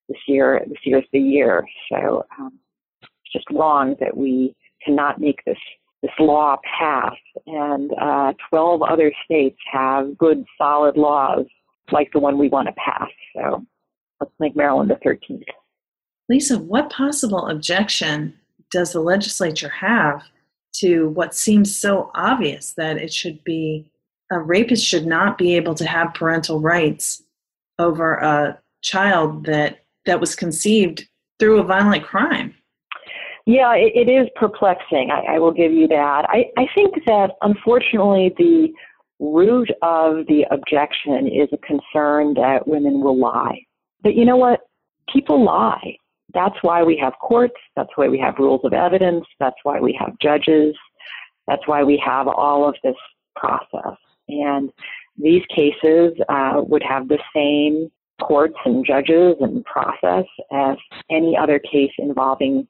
this 0.08 0.18
year. 0.28 0.62
This 0.68 0.78
year 0.84 1.00
is 1.00 1.06
the 1.12 1.20
year. 1.20 1.66
So 1.92 2.24
um, 2.40 2.60
it's 3.02 3.34
just 3.34 3.46
wrong 3.52 3.96
that 4.00 4.16
we 4.16 4.56
cannot 4.86 5.20
make 5.20 5.44
this 5.46 5.58
this 6.02 6.12
law 6.20 6.58
pass. 6.80 7.16
And 7.48 7.92
uh, 8.00 8.34
12 8.50 8.84
other 8.84 9.12
states 9.26 9.58
have 9.72 10.18
good, 10.18 10.46
solid 10.58 10.98
laws 10.98 11.46
like 11.92 12.12
the 12.14 12.20
one 12.20 12.38
we 12.38 12.48
want 12.48 12.68
to 12.68 12.74
pass. 12.74 13.10
So 13.36 13.66
let's 14.20 14.32
make 14.40 14.56
Maryland 14.56 14.92
the 14.92 14.96
13th. 14.96 15.44
Lisae, 16.32 16.62
what 16.62 16.92
possible 16.92 17.48
objection 17.48 18.34
does 18.72 18.94
the 18.94 19.00
legislature 19.00 19.70
have 19.70 20.24
to 20.74 21.10
what 21.10 21.34
seems 21.34 21.76
so 21.76 22.12
obvious 22.16 22.74
that 22.74 22.98
it 22.98 23.14
should 23.14 23.44
be 23.44 23.90
a 24.32 24.40
rapist 24.40 24.86
should 24.86 25.06
not 25.06 25.38
be 25.38 25.56
able 25.56 25.76
to 25.76 25.86
have 25.86 26.14
parental 26.14 26.60
rights 26.60 27.24
over 27.80 28.16
a 28.16 28.60
child 28.82 29.46
that 29.46 29.80
that 30.06 30.20
was 30.20 30.36
conceived 30.36 31.08
through 31.40 31.60
a 31.60 31.64
violent 31.64 32.04
crime? 32.04 32.54
Yeah, 33.46 33.74
it, 33.76 33.94
it 33.96 34.12
is 34.12 34.28
perplexing. 34.36 35.12
I, 35.12 35.36
I 35.36 35.40
will 35.40 35.52
give 35.52 35.72
you 35.72 35.88
that. 35.88 36.26
I, 36.30 36.46
I 36.58 36.66
think 36.74 36.96
that 37.06 37.32
unfortunately 37.42 38.34
the 38.38 38.70
root 39.20 39.70
of 39.82 40.26
the 40.28 40.46
objection 40.52 41.28
is 41.28 41.48
a 41.54 41.58
concern 41.58 42.34
that 42.34 42.68
women 42.68 43.02
will 43.02 43.18
lie. 43.18 43.62
But 44.02 44.16
you 44.16 44.26
know 44.26 44.38
what? 44.38 44.62
People 45.12 45.44
lie. 45.44 45.98
That's 46.34 46.56
why 46.64 46.84
we 46.84 46.98
have 46.98 47.14
courts. 47.22 47.56
That's 47.76 47.92
why 47.96 48.10
we 48.10 48.20
have 48.20 48.36
rules 48.40 48.62
of 48.64 48.74
evidence. 48.74 49.26
That's 49.40 49.56
why 49.64 49.80
we 49.80 49.98
have 50.00 50.18
judges. 50.20 50.76
That's 51.48 51.66
why 51.68 51.84
we 51.84 52.02
have 52.04 52.28
all 52.28 52.68
of 52.68 52.76
this 52.84 52.96
process. 53.36 53.98
And 54.28 54.72
these 55.18 55.44
cases 55.56 56.14
uh, 56.30 56.62
would 56.68 56.84
have 56.84 57.08
the 57.08 57.20
same 57.34 57.92
courts 58.22 58.56
and 58.66 58.86
judges 58.86 59.36
and 59.40 59.64
process 59.66 60.26
as 60.52 60.78
any 61.10 61.38
other 61.38 61.60
case 61.60 61.92
involving 62.00 62.68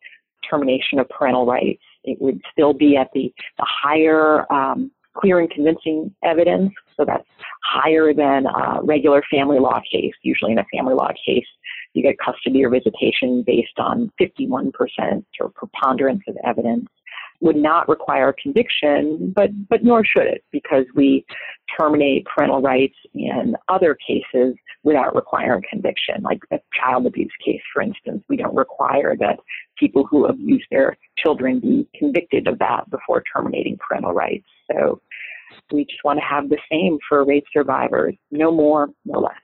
termination 0.49 0.99
of 0.99 1.09
parental 1.09 1.45
rights. 1.45 1.81
It 2.03 2.17
would 2.21 2.41
still 2.51 2.73
be 2.73 2.97
at 2.97 3.09
the, 3.13 3.33
the 3.57 3.65
higher 3.67 4.51
um, 4.51 4.91
clear 5.15 5.39
and 5.39 5.49
convincing 5.49 6.13
evidence. 6.23 6.71
So 6.97 7.05
that's 7.05 7.27
higher 7.63 8.13
than 8.13 8.45
a 8.45 8.81
regular 8.83 9.23
family 9.31 9.59
law 9.59 9.79
case. 9.91 10.13
Usually 10.23 10.51
in 10.51 10.59
a 10.59 10.65
family 10.73 10.93
law 10.93 11.09
case, 11.25 11.45
you 11.93 12.03
get 12.03 12.15
custody 12.23 12.63
or 12.63 12.69
visitation 12.69 13.43
based 13.45 13.79
on 13.79 14.11
51% 14.19 14.71
or 15.39 15.49
preponderance 15.49 16.23
of 16.27 16.35
evidence 16.45 16.85
would 17.41 17.55
not 17.55 17.87
require 17.89 18.33
conviction, 18.41 19.33
but, 19.35 19.49
but 19.69 19.83
nor 19.83 20.05
should 20.05 20.25
it, 20.25 20.43
because 20.51 20.85
we 20.95 21.25
terminate 21.77 22.25
parental 22.25 22.61
rights 22.61 22.95
in 23.13 23.55
other 23.67 23.97
cases 24.07 24.55
without 24.83 25.15
requiring 25.15 25.63
conviction, 25.69 26.21
like 26.21 26.39
a 26.51 26.59
child 26.73 27.05
abuse 27.05 27.31
case, 27.43 27.61
for 27.73 27.81
instance. 27.81 28.23
We 28.29 28.37
don't 28.37 28.55
require 28.55 29.15
that 29.19 29.39
people 29.77 30.05
who 30.09 30.25
abuse 30.25 30.65
their 30.71 30.97
children 31.17 31.59
be 31.59 31.87
convicted 31.97 32.47
of 32.47 32.59
that 32.59 32.89
before 32.89 33.23
terminating 33.33 33.77
parental 33.77 34.13
rights. 34.13 34.45
So 34.71 35.01
we 35.71 35.85
just 35.85 36.03
want 36.03 36.19
to 36.19 36.25
have 36.25 36.49
the 36.49 36.57
same 36.71 36.97
for 37.07 37.23
rape 37.25 37.45
survivors, 37.51 38.15
no 38.31 38.51
more, 38.51 38.89
no 39.05 39.19
less. 39.19 39.35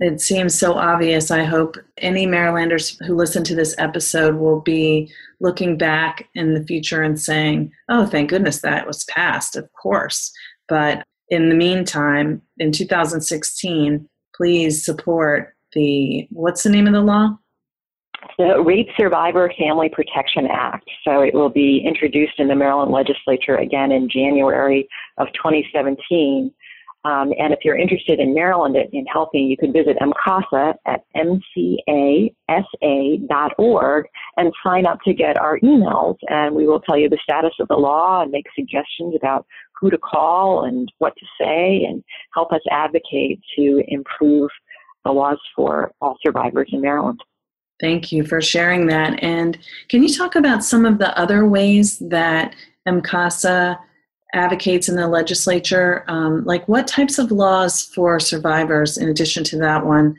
It 0.00 0.20
seems 0.20 0.58
so 0.58 0.74
obvious. 0.74 1.30
I 1.30 1.44
hope 1.44 1.76
any 1.98 2.26
Marylanders 2.26 2.98
who 3.06 3.14
listen 3.14 3.44
to 3.44 3.54
this 3.54 3.76
episode 3.78 4.34
will 4.36 4.60
be 4.60 5.12
looking 5.40 5.78
back 5.78 6.28
in 6.34 6.54
the 6.54 6.64
future 6.64 7.02
and 7.02 7.20
saying, 7.20 7.70
oh, 7.88 8.04
thank 8.06 8.30
goodness 8.30 8.60
that 8.62 8.86
was 8.86 9.04
passed, 9.04 9.54
of 9.54 9.68
course. 9.80 10.32
But 10.68 11.04
in 11.28 11.48
the 11.48 11.54
meantime, 11.54 12.42
in 12.58 12.72
2016, 12.72 14.08
please 14.34 14.84
support 14.84 15.54
the, 15.74 16.26
what's 16.30 16.64
the 16.64 16.70
name 16.70 16.88
of 16.88 16.92
the 16.92 17.00
law? 17.00 17.38
The 18.38 18.62
Rape 18.64 18.88
Survivor 18.96 19.52
Family 19.58 19.88
Protection 19.88 20.46
Act. 20.50 20.88
So 21.04 21.20
it 21.20 21.34
will 21.34 21.50
be 21.50 21.82
introduced 21.86 22.38
in 22.38 22.48
the 22.48 22.54
Maryland 22.54 22.90
legislature 22.90 23.56
again 23.56 23.92
in 23.92 24.08
January 24.08 24.88
of 25.18 25.28
2017. 25.34 26.52
Um, 27.04 27.34
and 27.38 27.52
if 27.52 27.58
you're 27.64 27.76
interested 27.76 28.18
in 28.18 28.32
Maryland 28.34 28.76
in 28.92 29.04
helping, 29.06 29.46
you 29.46 29.58
can 29.58 29.72
visit 29.72 29.98
MCASA 30.00 30.74
at 30.86 31.02
mcasa.org 32.48 34.06
and 34.38 34.52
sign 34.64 34.86
up 34.86 34.98
to 35.04 35.12
get 35.12 35.38
our 35.38 35.58
emails. 35.60 36.16
And 36.28 36.54
we 36.54 36.66
will 36.66 36.80
tell 36.80 36.96
you 36.96 37.10
the 37.10 37.18
status 37.22 37.52
of 37.60 37.68
the 37.68 37.76
law 37.76 38.22
and 38.22 38.30
make 38.30 38.46
suggestions 38.54 39.14
about 39.14 39.46
who 39.78 39.90
to 39.90 39.98
call 39.98 40.64
and 40.64 40.90
what 40.98 41.14
to 41.16 41.26
say 41.38 41.84
and 41.86 42.02
help 42.32 42.52
us 42.52 42.62
advocate 42.70 43.38
to 43.56 43.82
improve 43.88 44.48
the 45.04 45.12
laws 45.12 45.38
for 45.54 45.92
all 46.00 46.16
survivors 46.24 46.70
in 46.72 46.80
Maryland. 46.80 47.20
Thank 47.80 48.12
you 48.12 48.24
for 48.24 48.40
sharing 48.40 48.86
that. 48.86 49.22
And 49.22 49.58
can 49.88 50.02
you 50.02 50.14
talk 50.14 50.36
about 50.36 50.64
some 50.64 50.86
of 50.86 50.98
the 50.98 51.16
other 51.18 51.46
ways 51.46 51.98
that 51.98 52.54
MCASA 52.86 53.78
advocates 54.32 54.88
in 54.88 54.96
the 54.96 55.08
legislature? 55.08 56.04
Um, 56.08 56.44
like, 56.44 56.66
what 56.68 56.86
types 56.86 57.18
of 57.18 57.32
laws 57.32 57.82
for 57.82 58.20
survivors, 58.20 58.96
in 58.96 59.08
addition 59.08 59.42
to 59.44 59.58
that 59.58 59.84
one, 59.84 60.14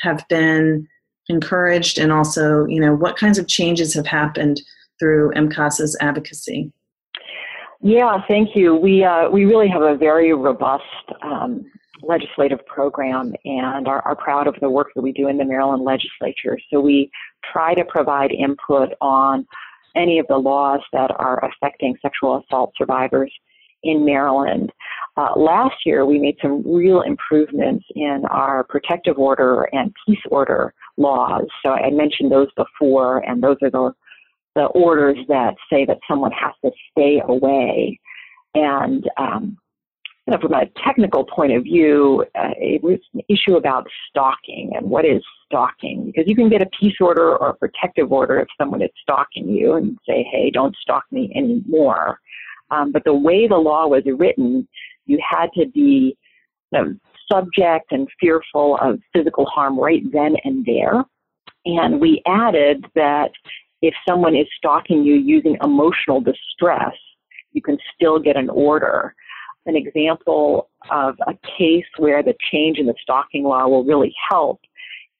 have 0.00 0.24
been 0.28 0.86
encouraged, 1.28 1.98
and 1.98 2.12
also, 2.12 2.64
you 2.66 2.80
know, 2.80 2.94
what 2.94 3.16
kinds 3.16 3.38
of 3.38 3.48
changes 3.48 3.92
have 3.94 4.06
happened 4.06 4.60
through 4.98 5.32
MCASA's 5.32 5.96
advocacy? 6.00 6.72
Yeah, 7.82 8.22
thank 8.28 8.54
you. 8.54 8.76
We 8.76 9.04
uh, 9.04 9.30
we 9.30 9.46
really 9.46 9.68
have 9.68 9.82
a 9.82 9.96
very 9.96 10.32
robust 10.34 10.84
um, 11.22 11.64
legislative 12.02 12.64
program 12.66 13.32
and 13.44 13.88
are, 13.88 14.02
are 14.02 14.16
proud 14.16 14.46
of 14.46 14.54
the 14.60 14.70
work 14.70 14.88
that 14.94 15.02
we 15.02 15.12
do 15.12 15.28
in 15.28 15.36
the 15.38 15.44
Maryland 15.44 15.84
legislature. 15.84 16.58
So 16.72 16.80
we 16.80 17.10
try 17.52 17.74
to 17.74 17.84
provide 17.84 18.32
input 18.32 18.90
on 19.00 19.46
any 19.96 20.18
of 20.18 20.26
the 20.28 20.36
laws 20.36 20.80
that 20.92 21.10
are 21.18 21.44
affecting 21.44 21.96
sexual 22.00 22.42
assault 22.44 22.72
survivors 22.76 23.32
in 23.82 24.04
Maryland. 24.04 24.72
Uh, 25.16 25.32
last 25.36 25.74
year, 25.84 26.06
we 26.06 26.18
made 26.18 26.36
some 26.40 26.62
real 26.66 27.02
improvements 27.02 27.84
in 27.94 28.22
our 28.30 28.64
protective 28.64 29.18
order 29.18 29.68
and 29.72 29.94
peace 30.06 30.20
order 30.30 30.72
laws. 30.96 31.46
So 31.64 31.70
I 31.70 31.90
mentioned 31.90 32.30
those 32.30 32.48
before, 32.56 33.18
and 33.18 33.42
those 33.42 33.56
are 33.62 33.70
the 33.70 33.92
the 34.56 34.64
orders 34.64 35.16
that 35.28 35.54
say 35.72 35.84
that 35.84 35.98
someone 36.08 36.32
has 36.32 36.52
to 36.64 36.72
stay 36.90 37.22
away. 37.24 38.00
And 38.54 39.08
um, 39.16 39.56
you 40.30 40.36
know, 40.36 40.40
from 40.40 40.54
a 40.54 40.66
technical 40.84 41.24
point 41.24 41.52
of 41.52 41.64
view, 41.64 42.24
uh, 42.36 42.50
it 42.56 42.84
was 42.84 43.00
an 43.14 43.20
issue 43.28 43.56
about 43.56 43.88
stalking 44.08 44.70
and 44.76 44.88
what 44.88 45.04
is 45.04 45.22
stalking. 45.46 46.06
Because 46.06 46.28
you 46.28 46.36
can 46.36 46.48
get 46.48 46.62
a 46.62 46.70
peace 46.78 46.94
order 47.00 47.36
or 47.36 47.48
a 47.48 47.54
protective 47.54 48.12
order 48.12 48.38
if 48.38 48.46
someone 48.56 48.80
is 48.80 48.90
stalking 49.02 49.48
you 49.48 49.74
and 49.74 49.98
say, 50.08 50.24
hey, 50.30 50.50
don't 50.52 50.76
stalk 50.76 51.02
me 51.10 51.32
anymore. 51.34 52.20
Um, 52.70 52.92
but 52.92 53.02
the 53.04 53.14
way 53.14 53.48
the 53.48 53.56
law 53.56 53.88
was 53.88 54.04
written, 54.06 54.68
you 55.06 55.18
had 55.28 55.48
to 55.58 55.66
be 55.66 56.16
you 56.70 56.78
know, 56.78 56.94
subject 57.30 57.90
and 57.90 58.06
fearful 58.20 58.78
of 58.80 59.00
physical 59.12 59.46
harm 59.46 59.80
right 59.80 60.02
then 60.12 60.36
and 60.44 60.64
there. 60.64 61.04
And 61.66 62.00
we 62.00 62.22
added 62.26 62.84
that 62.94 63.32
if 63.82 63.94
someone 64.08 64.36
is 64.36 64.46
stalking 64.56 65.02
you 65.02 65.14
using 65.14 65.56
emotional 65.60 66.20
distress, 66.20 66.94
you 67.52 67.62
can 67.62 67.78
still 67.96 68.20
get 68.20 68.36
an 68.36 68.48
order. 68.48 69.12
An 69.66 69.76
example 69.76 70.70
of 70.90 71.16
a 71.26 71.34
case 71.58 71.84
where 71.98 72.22
the 72.22 72.34
change 72.50 72.78
in 72.78 72.86
the 72.86 72.94
stalking 73.02 73.44
law 73.44 73.68
will 73.68 73.84
really 73.84 74.14
help 74.30 74.60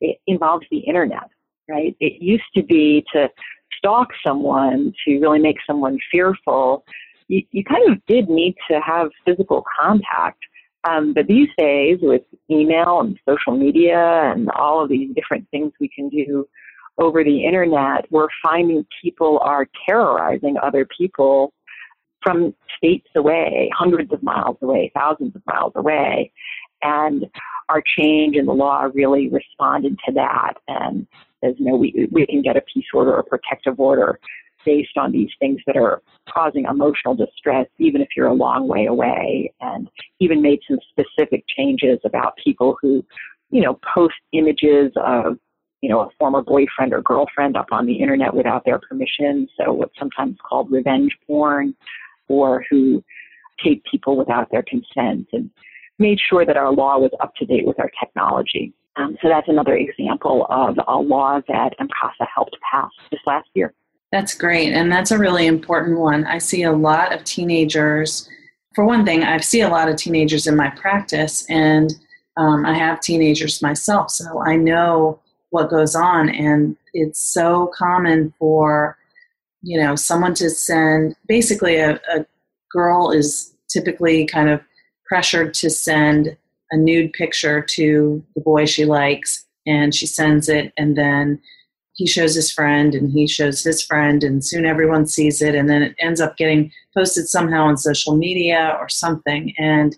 it 0.00 0.18
involves 0.26 0.64
the 0.70 0.78
internet, 0.78 1.28
right? 1.68 1.94
It 2.00 2.22
used 2.22 2.44
to 2.56 2.62
be 2.62 3.04
to 3.12 3.28
stalk 3.76 4.08
someone 4.26 4.94
to 5.04 5.18
really 5.18 5.38
make 5.38 5.58
someone 5.66 5.98
fearful 6.10 6.84
you, 7.30 7.42
you 7.52 7.64
kind 7.64 7.88
of 7.88 8.04
did 8.06 8.28
need 8.28 8.56
to 8.70 8.80
have 8.80 9.08
physical 9.24 9.64
contact. 9.80 10.42
Um, 10.88 11.14
but 11.14 11.26
these 11.26 11.48
days, 11.56 11.98
with 12.02 12.22
email 12.50 13.00
and 13.00 13.18
social 13.28 13.56
media 13.56 14.32
and 14.34 14.50
all 14.50 14.82
of 14.82 14.88
these 14.88 15.14
different 15.14 15.48
things 15.50 15.72
we 15.80 15.88
can 15.88 16.08
do 16.08 16.48
over 16.98 17.22
the 17.22 17.44
internet, 17.44 18.06
we're 18.10 18.28
finding 18.42 18.84
people 19.00 19.38
are 19.42 19.68
terrorizing 19.86 20.56
other 20.62 20.86
people 20.98 21.52
from 22.22 22.54
states 22.76 23.08
away, 23.16 23.70
hundreds 23.76 24.12
of 24.12 24.22
miles 24.22 24.56
away, 24.62 24.90
thousands 24.94 25.34
of 25.34 25.42
miles 25.46 25.72
away. 25.76 26.32
And 26.82 27.26
our 27.68 27.82
change 27.98 28.36
in 28.36 28.46
the 28.46 28.52
law 28.52 28.88
really 28.94 29.28
responded 29.28 29.98
to 30.06 30.12
that 30.14 30.54
and 30.68 31.06
says, 31.42 31.54
no, 31.58 31.76
we, 31.76 32.08
we 32.10 32.26
can 32.26 32.42
get 32.42 32.56
a 32.56 32.62
peace 32.62 32.86
order 32.94 33.14
or 33.14 33.22
protective 33.22 33.78
order 33.78 34.18
based 34.64 34.96
on 34.96 35.12
these 35.12 35.30
things 35.38 35.58
that 35.66 35.76
are 35.76 36.02
causing 36.28 36.64
emotional 36.64 37.14
distress, 37.14 37.66
even 37.78 38.00
if 38.00 38.08
you're 38.16 38.26
a 38.26 38.34
long 38.34 38.68
way 38.68 38.86
away, 38.86 39.52
and 39.60 39.88
even 40.18 40.42
made 40.42 40.60
some 40.68 40.78
specific 40.90 41.44
changes 41.56 41.98
about 42.04 42.36
people 42.42 42.76
who, 42.80 43.04
you 43.50 43.62
know, 43.62 43.78
post 43.94 44.14
images 44.32 44.92
of, 44.96 45.38
you 45.80 45.88
know, 45.88 46.00
a 46.00 46.08
former 46.18 46.42
boyfriend 46.42 46.92
or 46.92 47.00
girlfriend 47.00 47.56
up 47.56 47.68
on 47.72 47.86
the 47.86 47.94
internet 47.94 48.34
without 48.34 48.64
their 48.66 48.78
permission. 48.78 49.48
So 49.58 49.72
what's 49.72 49.98
sometimes 49.98 50.36
called 50.46 50.70
revenge 50.70 51.16
porn, 51.26 51.74
or 52.30 52.64
who 52.70 53.04
take 53.62 53.84
people 53.84 54.16
without 54.16 54.50
their 54.50 54.62
consent, 54.62 55.28
and 55.32 55.50
made 55.98 56.18
sure 56.28 56.46
that 56.46 56.56
our 56.56 56.72
law 56.72 56.98
was 56.98 57.10
up 57.20 57.34
to 57.36 57.44
date 57.44 57.66
with 57.66 57.78
our 57.78 57.90
technology. 58.02 58.72
Um, 58.96 59.16
so 59.20 59.28
that's 59.28 59.48
another 59.48 59.76
example 59.76 60.46
of 60.48 60.78
a 60.88 60.96
law 60.96 61.40
that 61.46 61.70
MCASA 61.78 62.26
helped 62.34 62.56
pass 62.70 62.90
this 63.10 63.20
last 63.26 63.48
year. 63.54 63.74
That's 64.12 64.34
great. 64.34 64.72
And 64.72 64.90
that's 64.90 65.12
a 65.12 65.18
really 65.18 65.46
important 65.46 65.98
one. 65.98 66.24
I 66.24 66.38
see 66.38 66.62
a 66.64 66.72
lot 66.72 67.14
of 67.14 67.22
teenagers. 67.24 68.28
For 68.74 68.84
one 68.84 69.04
thing, 69.04 69.22
I 69.22 69.38
see 69.38 69.60
a 69.60 69.68
lot 69.68 69.88
of 69.88 69.96
teenagers 69.96 70.46
in 70.46 70.56
my 70.56 70.70
practice, 70.70 71.46
and 71.48 71.94
um, 72.36 72.64
I 72.66 72.74
have 72.74 73.00
teenagers 73.00 73.62
myself. 73.62 74.10
So 74.10 74.42
I 74.42 74.56
know 74.56 75.20
what 75.50 75.70
goes 75.70 75.94
on. 75.94 76.28
And 76.30 76.76
it's 76.92 77.20
so 77.20 77.70
common 77.76 78.32
for, 78.38 78.96
you 79.62 79.80
know, 79.80 79.94
someone 79.94 80.34
to 80.34 80.50
send 80.50 81.14
basically 81.28 81.76
a, 81.76 81.94
a 82.14 82.26
girl 82.72 83.10
is 83.10 83.54
typically 83.68 84.26
kind 84.26 84.48
of 84.48 84.60
pressured 85.06 85.54
to 85.54 85.70
send 85.70 86.36
a 86.70 86.76
nude 86.76 87.12
picture 87.12 87.60
to 87.62 88.24
the 88.34 88.40
boy 88.40 88.64
she 88.64 88.84
likes, 88.84 89.44
and 89.66 89.94
she 89.94 90.06
sends 90.06 90.48
it, 90.48 90.72
and 90.76 90.96
then 90.96 91.40
he 92.00 92.06
shows 92.06 92.34
his 92.34 92.50
friend 92.50 92.94
and 92.94 93.12
he 93.12 93.26
shows 93.26 93.62
his 93.62 93.82
friend 93.82 94.24
and 94.24 94.42
soon 94.42 94.64
everyone 94.64 95.06
sees 95.06 95.42
it 95.42 95.54
and 95.54 95.68
then 95.68 95.82
it 95.82 95.94
ends 95.98 96.18
up 96.18 96.38
getting 96.38 96.72
posted 96.96 97.28
somehow 97.28 97.66
on 97.66 97.76
social 97.76 98.16
media 98.16 98.74
or 98.80 98.88
something. 98.88 99.52
And 99.58 99.94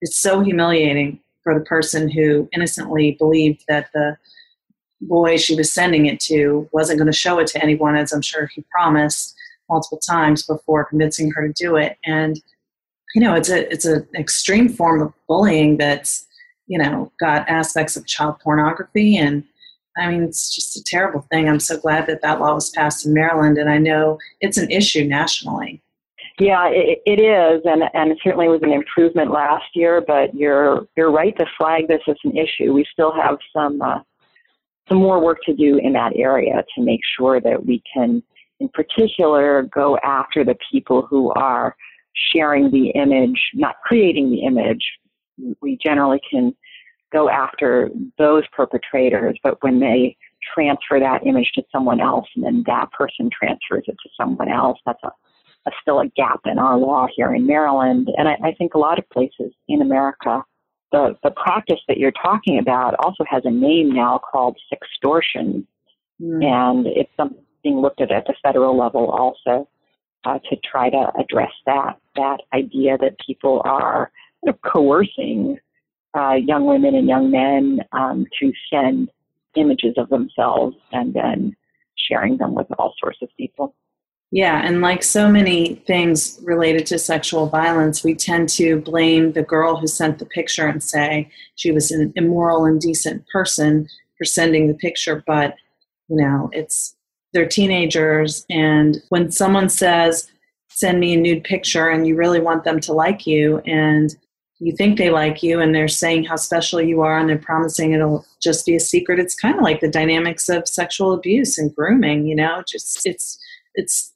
it's 0.00 0.16
so 0.16 0.40
humiliating 0.40 1.20
for 1.42 1.52
the 1.52 1.64
person 1.66 2.08
who 2.08 2.48
innocently 2.54 3.16
believed 3.18 3.64
that 3.68 3.90
the 3.92 4.16
boy 5.02 5.36
she 5.36 5.54
was 5.54 5.72
sending 5.72 6.06
it 6.06 6.20
to 6.20 6.68
wasn't 6.72 6.98
going 6.98 7.10
to 7.10 7.16
show 7.16 7.38
it 7.38 7.46
to 7.46 7.62
anyone 7.62 7.96
as 7.96 8.12
i'm 8.12 8.22
sure 8.22 8.46
he 8.46 8.64
promised 8.70 9.34
multiple 9.68 9.98
times 9.98 10.42
before 10.42 10.84
convincing 10.84 11.30
her 11.30 11.46
to 11.46 11.52
do 11.54 11.76
it 11.76 11.96
and 12.04 12.40
you 13.14 13.20
know 13.20 13.34
it's 13.34 13.50
a 13.50 13.70
it's 13.72 13.84
an 13.84 14.06
extreme 14.16 14.68
form 14.68 15.02
of 15.02 15.12
bullying 15.28 15.76
that's 15.76 16.26
you 16.66 16.78
know 16.78 17.10
got 17.20 17.48
aspects 17.48 17.96
of 17.96 18.06
child 18.06 18.36
pornography 18.42 19.16
and 19.16 19.44
I 19.96 20.08
mean, 20.10 20.22
it's 20.22 20.54
just 20.54 20.76
a 20.76 20.84
terrible 20.84 21.26
thing. 21.30 21.48
I'm 21.48 21.60
so 21.60 21.76
glad 21.76 22.06
that 22.06 22.22
that 22.22 22.40
law 22.40 22.54
was 22.54 22.70
passed 22.70 23.04
in 23.04 23.12
Maryland, 23.12 23.58
and 23.58 23.68
I 23.68 23.78
know 23.78 24.18
it's 24.40 24.56
an 24.56 24.70
issue 24.70 25.04
nationally. 25.04 25.82
Yeah, 26.38 26.68
it, 26.68 27.02
it 27.04 27.20
is, 27.20 27.62
and 27.64 27.82
and 27.92 28.10
it 28.10 28.18
certainly 28.24 28.48
was 28.48 28.62
an 28.62 28.72
improvement 28.72 29.30
last 29.30 29.64
year. 29.74 30.00
But 30.00 30.34
you're 30.34 30.86
you're 30.96 31.10
right 31.10 31.36
to 31.38 31.46
flag 31.58 31.88
this 31.88 32.00
as 32.08 32.16
an 32.24 32.36
issue. 32.36 32.72
We 32.72 32.86
still 32.90 33.12
have 33.12 33.38
some 33.54 33.82
uh, 33.82 34.00
some 34.88 34.98
more 34.98 35.22
work 35.22 35.38
to 35.46 35.54
do 35.54 35.78
in 35.78 35.92
that 35.92 36.12
area 36.16 36.64
to 36.74 36.82
make 36.82 37.00
sure 37.16 37.40
that 37.40 37.64
we 37.64 37.82
can, 37.92 38.22
in 38.60 38.68
particular, 38.70 39.62
go 39.74 39.98
after 40.02 40.44
the 40.44 40.56
people 40.70 41.06
who 41.08 41.30
are 41.32 41.76
sharing 42.32 42.70
the 42.70 42.88
image, 42.90 43.40
not 43.54 43.76
creating 43.84 44.30
the 44.30 44.44
image. 44.44 44.84
We 45.60 45.78
generally 45.82 46.20
can 46.30 46.54
go 47.12 47.28
after 47.28 47.90
those 48.18 48.44
perpetrators, 48.54 49.38
but 49.42 49.62
when 49.62 49.80
they 49.80 50.16
transfer 50.54 50.98
that 50.98 51.26
image 51.26 51.52
to 51.54 51.62
someone 51.70 52.00
else 52.00 52.26
and 52.34 52.44
then 52.44 52.64
that 52.66 52.90
person 52.92 53.30
transfers 53.30 53.84
it 53.86 53.96
to 54.02 54.08
someone 54.16 54.50
else, 54.50 54.78
that's 54.84 55.02
a 55.04 55.10
a, 55.66 55.70
still 55.80 56.00
a 56.00 56.08
gap 56.08 56.40
in 56.44 56.58
our 56.58 56.76
law 56.76 57.06
here 57.14 57.34
in 57.34 57.46
Maryland, 57.46 58.08
and 58.16 58.28
I, 58.28 58.36
I 58.44 58.52
think 58.52 58.74
a 58.74 58.78
lot 58.78 58.98
of 58.98 59.08
places 59.10 59.52
in 59.68 59.82
America. 59.82 60.42
The, 60.92 61.16
the 61.22 61.30
practice 61.30 61.80
that 61.88 61.96
you're 61.96 62.12
talking 62.12 62.58
about 62.58 62.94
also 63.02 63.24
has 63.28 63.42
a 63.44 63.50
name 63.50 63.94
now 63.94 64.18
called 64.18 64.58
sextortion, 64.70 65.66
mm. 66.20 66.44
and 66.44 66.86
it's 66.86 67.10
something 67.16 67.42
being 67.62 67.80
looked 67.80 68.00
at 68.00 68.10
at 68.10 68.26
the 68.26 68.34
federal 68.42 68.76
level 68.76 69.10
also 69.10 69.68
uh, 70.24 70.38
to 70.50 70.56
try 70.70 70.90
to 70.90 71.12
address 71.18 71.52
that 71.66 71.98
that 72.16 72.38
idea 72.52 72.98
that 72.98 73.16
people 73.24 73.62
are 73.64 74.10
kind 74.44 74.54
of 74.54 74.60
coercing 74.62 75.58
uh, 76.14 76.34
young 76.34 76.66
women 76.66 76.94
and 76.94 77.08
young 77.08 77.30
men 77.30 77.80
um, 77.92 78.26
to 78.38 78.52
send 78.70 79.08
images 79.56 79.94
of 79.96 80.08
themselves 80.08 80.76
and 80.92 81.14
then 81.14 81.56
sharing 81.96 82.36
them 82.36 82.54
with 82.54 82.66
all 82.78 82.94
sorts 83.00 83.18
of 83.22 83.28
people. 83.36 83.74
Yeah, 84.34 84.66
and 84.66 84.80
like 84.80 85.02
so 85.02 85.30
many 85.30 85.74
things 85.86 86.40
related 86.42 86.86
to 86.86 86.98
sexual 86.98 87.48
violence, 87.48 88.02
we 88.02 88.14
tend 88.14 88.48
to 88.50 88.80
blame 88.80 89.32
the 89.32 89.42
girl 89.42 89.76
who 89.76 89.86
sent 89.86 90.18
the 90.18 90.24
picture 90.24 90.66
and 90.66 90.82
say 90.82 91.30
she 91.56 91.70
was 91.70 91.90
an 91.90 92.14
immoral, 92.16 92.64
indecent 92.64 93.26
person 93.30 93.86
for 94.16 94.24
sending 94.24 94.68
the 94.68 94.74
picture. 94.74 95.22
But, 95.26 95.54
you 96.08 96.16
know, 96.16 96.48
it's 96.52 96.96
they're 97.34 97.46
teenagers. 97.46 98.46
And 98.48 99.02
when 99.10 99.30
someone 99.30 99.68
says, 99.68 100.30
send 100.70 100.98
me 100.98 101.12
a 101.12 101.16
nude 101.18 101.44
picture, 101.44 101.90
and 101.90 102.06
you 102.06 102.16
really 102.16 102.40
want 102.40 102.64
them 102.64 102.80
to 102.80 102.94
like 102.94 103.26
you, 103.26 103.58
and 103.66 104.16
you 104.60 104.74
think 104.74 104.96
they 104.96 105.10
like 105.10 105.42
you, 105.42 105.60
and 105.60 105.74
they're 105.74 105.88
saying 105.88 106.24
how 106.24 106.36
special 106.36 106.80
you 106.80 107.02
are, 107.02 107.18
and 107.18 107.28
they're 107.28 107.36
promising 107.36 107.92
it'll 107.92 108.24
just 108.42 108.64
be 108.64 108.74
a 108.76 108.80
secret, 108.80 109.18
it's 109.18 109.34
kind 109.34 109.56
of 109.56 109.62
like 109.62 109.80
the 109.80 109.90
dynamics 109.90 110.48
of 110.48 110.66
sexual 110.66 111.12
abuse 111.12 111.58
and 111.58 111.74
grooming, 111.74 112.26
you 112.26 112.34
know, 112.34 112.62
just 112.66 113.04
it's, 113.04 113.38
it's 113.74 114.11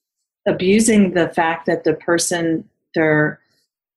abusing 0.47 1.15
the 1.15 1.29
fact 1.29 1.67
that 1.67 1.85
the 1.85 1.95
person 1.95 2.69
they're 2.95 3.41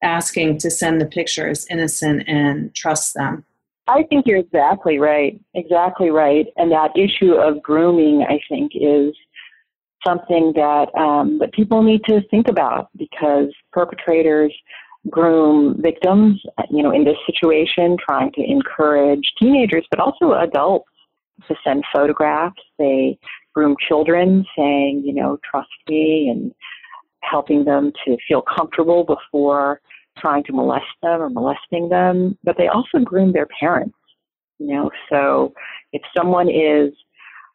asking 0.04 0.58
to 0.60 0.72
send 0.72 1.02
the 1.02 1.06
picture 1.06 1.50
is 1.50 1.68
innocent 1.70 2.24
and 2.28 2.74
trust 2.74 3.14
them. 3.14 3.46
I 3.88 4.04
think 4.04 4.28
you're 4.28 4.38
exactly 4.38 5.00
right. 5.00 5.40
Exactly 5.56 6.10
right. 6.10 6.48
And 6.58 6.72
that 6.72 6.92
issue 6.96 7.34
of 7.34 7.62
grooming, 7.62 8.24
I 8.28 8.40
think, 8.48 8.72
is 8.76 9.16
something 10.06 10.54
that 10.56 10.88
um, 10.96 11.40
that 11.40 11.54
people 11.54 11.82
need 11.84 12.04
to 12.06 12.22
think 12.30 12.48
about 12.48 12.90
because 12.98 13.54
perpetrators 13.74 14.54
groom 15.10 15.82
victims. 15.82 16.40
You 16.70 16.84
know, 16.84 16.92
in 16.92 17.04
this 17.04 17.18
situation, 17.26 17.98
trying 18.08 18.32
to 18.34 18.44
encourage 18.44 19.24
teenagers, 19.40 19.86
but 19.90 20.00
also 20.00 20.34
adults 20.34 20.90
to 21.48 21.56
send 21.64 21.84
photographs. 21.94 22.62
They 22.78 23.18
groom 23.54 23.76
children, 23.88 24.46
saying, 24.58 25.04
you 25.06 25.14
know, 25.14 25.38
trust 25.50 25.70
me, 25.88 26.30
and 26.30 26.52
helping 27.22 27.66
them 27.66 27.92
to 28.06 28.18
feel 28.28 28.42
comfortable 28.42 29.04
before 29.04 29.82
trying 30.18 30.44
to 30.44 30.54
molest 30.54 30.86
them 31.02 31.22
or 31.22 31.30
molesting 31.30 31.90
them. 31.90 32.38
But 32.44 32.58
they 32.58 32.68
also 32.68 33.00
groom 33.00 33.34
their 33.34 33.48
parents, 33.60 33.96
you 34.58 34.68
know. 34.68 34.90
So 35.12 35.54
if 35.94 36.02
someone 36.16 36.50
is 36.50 36.94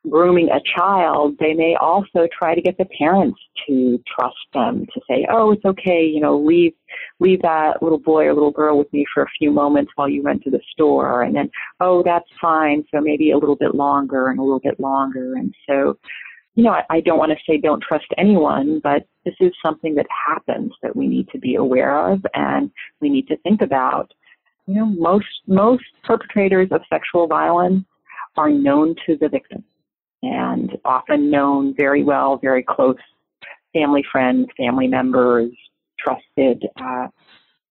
grooming 0.09 0.51
a 0.51 0.61
child, 0.77 1.37
they 1.39 1.55
may 1.55 1.77
also 1.81 2.29
try 2.37 2.55
to 2.55 2.61
get 2.61 2.77
the 2.79 2.85
parents 2.99 3.41
to 3.67 3.99
trust 4.07 4.37
them 4.53 4.87
to 4.93 5.01
say, 5.09 5.27
"Oh, 5.31 5.53
it's 5.53 5.65
okay, 5.65 6.05
you 6.05 6.21
know, 6.21 6.39
leave 6.39 6.75
leave 7.21 7.41
that 7.43 7.83
little 7.83 7.99
boy 7.99 8.27
or 8.27 8.35
little 8.35 8.51
girl 8.51 8.79
with 8.79 8.93
me 8.93 9.05
for 9.13 9.23
a 9.23 9.31
few 9.39 9.51
moments 9.51 9.93
while 9.97 10.09
you 10.09 10.23
run 10.23 10.41
to 10.41 10.51
the 10.51 10.61
store." 10.73 11.23
And 11.23 11.35
then, 11.35 11.51
"Oh, 11.81 12.03
that's 12.03 12.29
fine, 12.41 12.85
so 12.91 13.01
maybe 13.01 13.31
a 13.31 13.39
little 13.39 13.57
bit 13.57 13.75
longer 13.75 14.29
and 14.29 14.39
a 14.39 14.43
little 14.43 14.61
bit 14.61 14.79
longer." 14.79 15.35
And 15.37 15.55
so, 15.69 15.99
you 16.55 16.65
know, 16.65 16.73
I, 16.73 16.85
I 16.91 17.01
don't 17.01 17.19
want 17.19 17.33
to 17.33 17.39
say 17.47 17.59
don't 17.59 17.83
trust 17.83 18.07
anyone, 18.19 18.81
but 18.83 19.07
this 19.25 19.35
is 19.41 19.53
something 19.65 19.95
that 19.95 20.07
happens 20.27 20.73
that 20.83 20.95
we 20.95 21.09
need 21.09 21.29
to 21.31 21.39
be 21.39 21.55
aware 21.57 22.13
of 22.13 22.25
and 22.35 22.71
we 23.01 23.09
need 23.09 23.27
to 23.29 23.37
think 23.39 23.63
about. 23.63 24.13
You 24.67 24.75
know, 24.75 24.87
most 24.87 25.27
most 25.47 25.85
perpetrators 26.05 26.69
of 26.73 26.83
sexual 26.91 27.27
violence 27.27 27.85
are 28.37 28.51
known 28.51 28.95
to 29.07 29.17
the 29.17 29.29
victim 29.29 29.65
and 30.25 30.79
often 30.85 31.31
known 31.31 31.75
very 31.77 32.03
well, 32.03 32.39
very 32.39 32.63
close 32.63 32.97
family 33.73 34.05
friends, 34.11 34.47
family 34.57 34.87
members, 34.87 35.51
trusted 35.99 36.65
uh, 36.81 37.09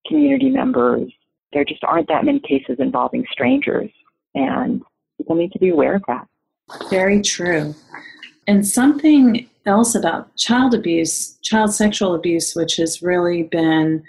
community 0.08 0.50
members. 0.50 1.12
There 1.54 1.66
just 1.66 1.84
aren't 1.84 2.08
that 2.10 2.26
many 2.26 2.40
cases 2.40 2.78
involving 2.80 3.26
strangers, 3.32 3.90
and 4.36 4.82
people 5.18 5.36
need 5.36 5.52
to 5.54 5.60
be 5.60 5.70
aware 5.70 5.96
of 5.96 6.04
that. 6.08 6.28
Very 6.90 7.22
true. 7.22 7.74
And 8.48 8.68
something 8.68 9.50
else 9.66 9.96
about 9.96 10.36
child 10.36 10.74
abuse, 10.74 11.38
child 11.44 11.74
sexual 11.74 12.14
abuse, 12.14 12.56
which 12.56 12.76
has 12.78 13.02
really 13.02 13.44
been 13.44 14.04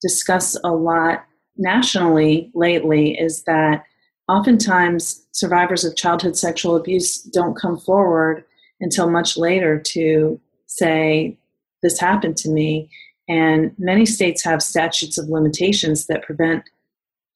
discussed 0.00 0.58
a 0.64 0.72
lot 0.72 1.26
nationally 1.56 2.50
lately, 2.54 3.18
is 3.18 3.42
that 3.42 3.84
oftentimes 4.28 5.26
survivors 5.32 5.84
of 5.84 5.96
childhood 5.96 6.36
sexual 6.36 6.76
abuse 6.76 7.22
don't 7.22 7.58
come 7.58 7.76
forward 7.76 8.44
until 8.80 9.10
much 9.10 9.36
later 9.36 9.78
to 9.78 10.40
say, 10.66 11.36
This 11.82 11.98
happened 11.98 12.36
to 12.38 12.50
me. 12.50 12.90
And 13.28 13.72
many 13.78 14.04
states 14.04 14.44
have 14.44 14.62
statutes 14.62 15.16
of 15.16 15.28
limitations 15.28 16.06
that 16.06 16.22
prevent 16.22 16.64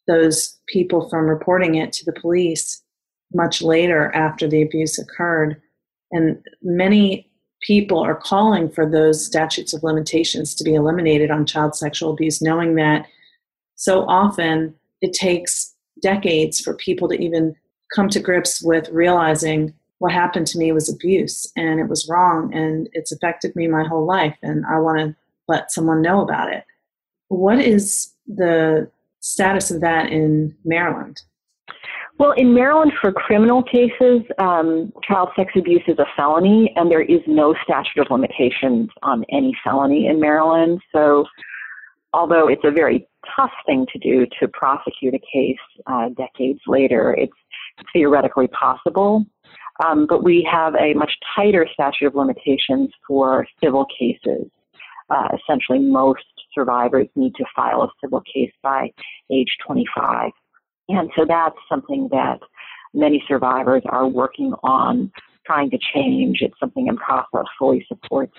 those 0.06 0.58
people 0.66 1.08
from 1.08 1.26
reporting 1.26 1.76
it 1.76 1.92
to 1.92 2.04
the 2.04 2.18
police 2.20 2.82
much 3.34 3.62
later 3.62 4.14
after 4.14 4.48
the 4.48 4.62
abuse 4.62 4.98
occurred. 4.98 5.60
And 6.10 6.38
many 6.62 7.30
people 7.60 7.98
are 7.98 8.14
calling 8.14 8.70
for 8.70 8.88
those 8.88 9.24
statutes 9.24 9.74
of 9.74 9.82
limitations 9.82 10.54
to 10.54 10.64
be 10.64 10.74
eliminated 10.74 11.30
on 11.30 11.44
child 11.44 11.74
sexual 11.74 12.12
abuse, 12.12 12.40
knowing 12.40 12.76
that 12.76 13.06
so 13.74 14.06
often 14.08 14.74
it 15.00 15.12
takes 15.12 15.67
decades 16.00 16.60
for 16.60 16.74
people 16.74 17.08
to 17.08 17.14
even 17.14 17.54
come 17.94 18.08
to 18.10 18.20
grips 18.20 18.62
with 18.62 18.88
realizing 18.90 19.74
what 19.98 20.12
happened 20.12 20.46
to 20.46 20.58
me 20.58 20.72
was 20.72 20.92
abuse 20.92 21.50
and 21.56 21.80
it 21.80 21.88
was 21.88 22.08
wrong 22.08 22.54
and 22.54 22.88
it's 22.92 23.12
affected 23.12 23.54
me 23.56 23.66
my 23.66 23.84
whole 23.84 24.06
life 24.06 24.36
and 24.42 24.64
I 24.66 24.78
want 24.78 24.98
to 24.98 25.16
let 25.48 25.72
someone 25.72 26.02
know 26.02 26.20
about 26.20 26.52
it. 26.52 26.64
What 27.28 27.58
is 27.58 28.12
the 28.26 28.90
status 29.20 29.70
of 29.70 29.80
that 29.80 30.12
in 30.12 30.56
Maryland? 30.64 31.20
Well, 32.18 32.32
in 32.32 32.52
Maryland, 32.52 32.92
for 33.00 33.12
criminal 33.12 33.62
cases, 33.62 34.22
um, 34.38 34.92
child 35.06 35.28
sex 35.36 35.52
abuse 35.56 35.84
is 35.86 35.98
a 36.00 36.06
felony, 36.16 36.72
and 36.74 36.90
there 36.90 37.02
is 37.02 37.20
no 37.28 37.54
statute 37.62 38.00
of 38.00 38.10
limitations 38.10 38.90
on 39.02 39.24
any 39.30 39.56
felony 39.62 40.08
in 40.08 40.18
Maryland. 40.18 40.80
So, 40.92 41.26
although 42.12 42.48
it's 42.48 42.64
a 42.64 42.70
very 42.70 43.08
tough 43.36 43.52
thing 43.66 43.86
to 43.92 43.98
do 43.98 44.26
to 44.40 44.48
prosecute 44.48 45.14
a 45.14 45.20
case 45.32 45.56
uh, 45.86 46.08
decades 46.16 46.60
later. 46.66 47.14
It's 47.14 47.32
theoretically 47.92 48.48
possible, 48.48 49.24
um, 49.84 50.06
but 50.08 50.24
we 50.24 50.48
have 50.50 50.74
a 50.74 50.94
much 50.94 51.12
tighter 51.36 51.66
statute 51.72 52.06
of 52.06 52.14
limitations 52.14 52.90
for 53.06 53.46
civil 53.62 53.86
cases. 53.98 54.50
Uh, 55.10 55.28
essentially, 55.34 55.78
most 55.78 56.24
survivors 56.54 57.06
need 57.16 57.34
to 57.36 57.44
file 57.54 57.82
a 57.82 57.88
civil 58.02 58.22
case 58.32 58.52
by 58.62 58.90
age 59.30 59.56
25. 59.66 60.30
And 60.88 61.10
so 61.16 61.24
that's 61.26 61.56
something 61.68 62.08
that 62.10 62.40
many 62.94 63.22
survivors 63.28 63.82
are 63.86 64.08
working 64.08 64.54
on 64.62 65.12
trying 65.46 65.70
to 65.70 65.78
change. 65.94 66.38
It's 66.40 66.58
something 66.58 66.88
IMCASA 66.88 67.44
fully 67.58 67.84
supports 67.88 68.36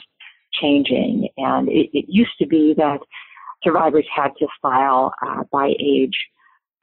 changing. 0.54 1.30
And 1.38 1.70
it, 1.70 1.90
it 1.94 2.06
used 2.08 2.38
to 2.40 2.46
be 2.46 2.74
that 2.78 3.00
survivors 3.64 4.06
had 4.14 4.30
to 4.40 4.48
file 4.62 5.14
uh, 5.26 5.44
by 5.52 5.74
age 5.80 6.18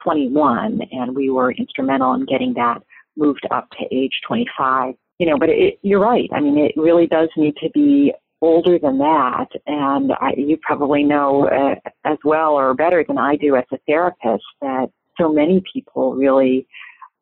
21, 0.03 0.81
and 0.91 1.15
we 1.15 1.29
were 1.29 1.51
instrumental 1.51 2.13
in 2.13 2.25
getting 2.25 2.53
that 2.53 2.81
moved 3.15 3.45
up 3.51 3.69
to 3.71 3.85
age 3.91 4.21
25. 4.27 4.95
You 5.19 5.27
know, 5.27 5.37
but 5.39 5.49
it, 5.49 5.79
you're 5.81 5.99
right. 5.99 6.29
I 6.31 6.39
mean, 6.39 6.57
it 6.57 6.73
really 6.75 7.07
does 7.07 7.29
need 7.35 7.55
to 7.57 7.69
be 7.73 8.13
older 8.41 8.77
than 8.77 8.99
that, 8.99 9.47
and 9.65 10.11
I, 10.21 10.33
you 10.37 10.57
probably 10.61 11.03
know 11.03 11.47
uh, 11.47 11.75
as 12.05 12.17
well 12.23 12.51
or 12.51 12.73
better 12.75 13.03
than 13.07 13.17
I 13.17 13.35
do 13.35 13.55
as 13.55 13.63
a 13.71 13.79
therapist 13.87 14.43
that 14.61 14.89
so 15.19 15.33
many 15.33 15.63
people 15.73 16.13
really 16.13 16.67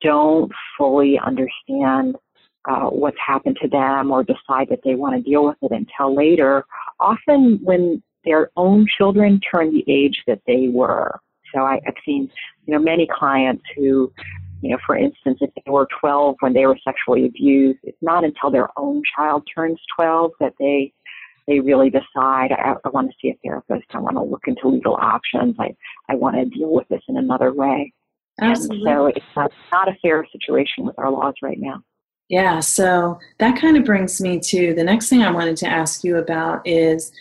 don't 0.02 0.52
fully 0.78 1.18
understand 1.26 2.16
uh, 2.70 2.90
what's 2.90 3.18
happened 3.26 3.58
to 3.62 3.70
them 3.70 4.12
or 4.12 4.24
decide 4.24 4.68
that 4.70 4.80
they 4.84 4.96
want 4.96 5.16
to 5.16 5.22
deal 5.22 5.46
with 5.46 5.58
it 5.62 5.72
until 5.72 6.14
later. 6.14 6.66
Often, 7.00 7.60
when 7.64 8.04
their 8.26 8.52
own 8.58 8.86
children 8.98 9.40
turn 9.40 9.72
the 9.72 9.84
age 9.88 10.24
that 10.28 10.42
they 10.48 10.68
were. 10.68 11.20
So 11.54 11.62
I, 11.62 11.80
I've 11.88 11.94
seen, 12.06 12.30
you 12.66 12.74
know, 12.74 12.80
many 12.80 13.08
clients 13.12 13.64
who, 13.76 14.12
you 14.62 14.72
know, 14.72 14.78
for 14.86 14.98
instance, 14.98 15.40
if 15.42 15.52
they 15.56 15.72
were 15.72 15.88
12 16.00 16.36
when 16.40 16.54
they 16.54 16.66
were 16.66 16.78
sexually 16.84 17.26
abused, 17.26 17.80
it's 17.84 17.98
not 18.02 18.24
until 18.24 18.52
their 18.52 18.70
own 18.78 19.02
child 19.16 19.44
turns 19.54 19.80
12 19.96 20.32
that 20.40 20.54
they 20.60 20.92
they 21.48 21.60
really 21.60 21.92
decide 21.92 22.52
I, 22.52 22.74
I 22.84 22.90
want 22.90 23.12
to 23.12 23.16
see 23.22 23.30
a 23.30 23.38
therapist. 23.44 23.86
I 23.94 24.00
want 24.00 24.16
to 24.16 24.24
look 24.24 24.48
into 24.48 24.68
legal 24.68 24.96
options. 24.96 25.56
I 25.60 25.76
I 26.10 26.16
want 26.16 26.36
to 26.36 26.46
deal 26.46 26.72
with 26.72 26.88
this 26.88 27.04
in 27.08 27.18
another 27.18 27.54
way. 27.54 27.94
Absolutely. 28.42 28.92
And 28.92 28.98
so 28.98 29.06
it's 29.08 29.26
not, 29.36 29.52
not 29.72 29.88
a 29.88 29.96
fair 30.02 30.26
situation 30.32 30.86
with 30.86 30.98
our 30.98 31.12
laws 31.12 31.36
right 31.42 31.60
now. 31.60 31.84
Yeah, 32.28 32.60
so 32.60 33.20
that 33.38 33.60
kind 33.60 33.78
of 33.78 33.86
brings 33.86 34.20
me 34.20 34.40
to 34.40 34.74
the 34.74 34.84
next 34.84 35.10
thing 35.10 35.22
I 35.22 35.32
wanted 35.32 35.58
to 35.58 35.68
ask 35.68 36.04
you 36.04 36.18
about 36.18 36.68
is 36.68 37.12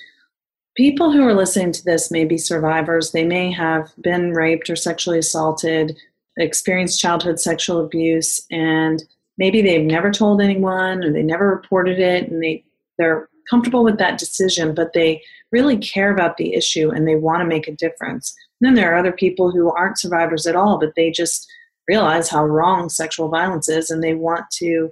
people 0.77 1.13
who 1.13 1.23
are 1.27 1.35
listening 1.35 1.73
to 1.73 1.85
this 1.85 2.11
may 2.11 2.25
be 2.25 2.39
survivors. 2.39 3.13
They 3.13 3.25
may 3.25 3.53
have 3.53 3.93
been 4.03 4.33
raped 4.33 4.69
or 4.69 4.77
sexually 4.77 5.19
assaulted, 5.19 5.97
experienced 6.37 7.01
childhood 7.01 7.39
sexual 7.39 7.85
abuse, 7.85 8.45
and 8.51 9.03
maybe 9.39 9.63
they've 9.63 9.85
never 9.85 10.11
told 10.11 10.41
anyone 10.41 11.05
or 11.05 11.13
they 11.13 11.23
never 11.23 11.49
reported 11.49 11.99
it 11.99 12.31
and 12.31 12.43
they, 12.43 12.65
they're 12.99 13.29
comfortable 13.49 13.85
with 13.85 13.99
that 13.99 14.19
decision, 14.19 14.75
but 14.75 14.93
they 14.93 15.23
really 15.53 15.77
care 15.77 16.13
about 16.13 16.37
the 16.37 16.55
issue 16.55 16.91
and 16.91 17.07
they 17.07 17.17
want 17.17 17.41
to 17.41 17.47
make 17.47 17.69
a 17.69 17.77
difference. 17.77 18.35
And 18.61 18.69
then 18.69 18.75
there 18.75 18.93
are 18.93 18.99
other 18.99 19.13
people 19.13 19.51
who 19.51 19.71
aren't 19.73 19.99
survivors 19.99 20.47
at 20.47 20.57
all, 20.57 20.79
but 20.79 20.95
they 20.97 21.11
just 21.11 21.47
realize 21.87 22.29
how 22.29 22.45
wrong 22.45 22.89
sexual 22.89 23.29
violence 23.29 23.69
is 23.69 23.91
and 23.91 24.03
they 24.03 24.15
want 24.15 24.51
to 24.53 24.91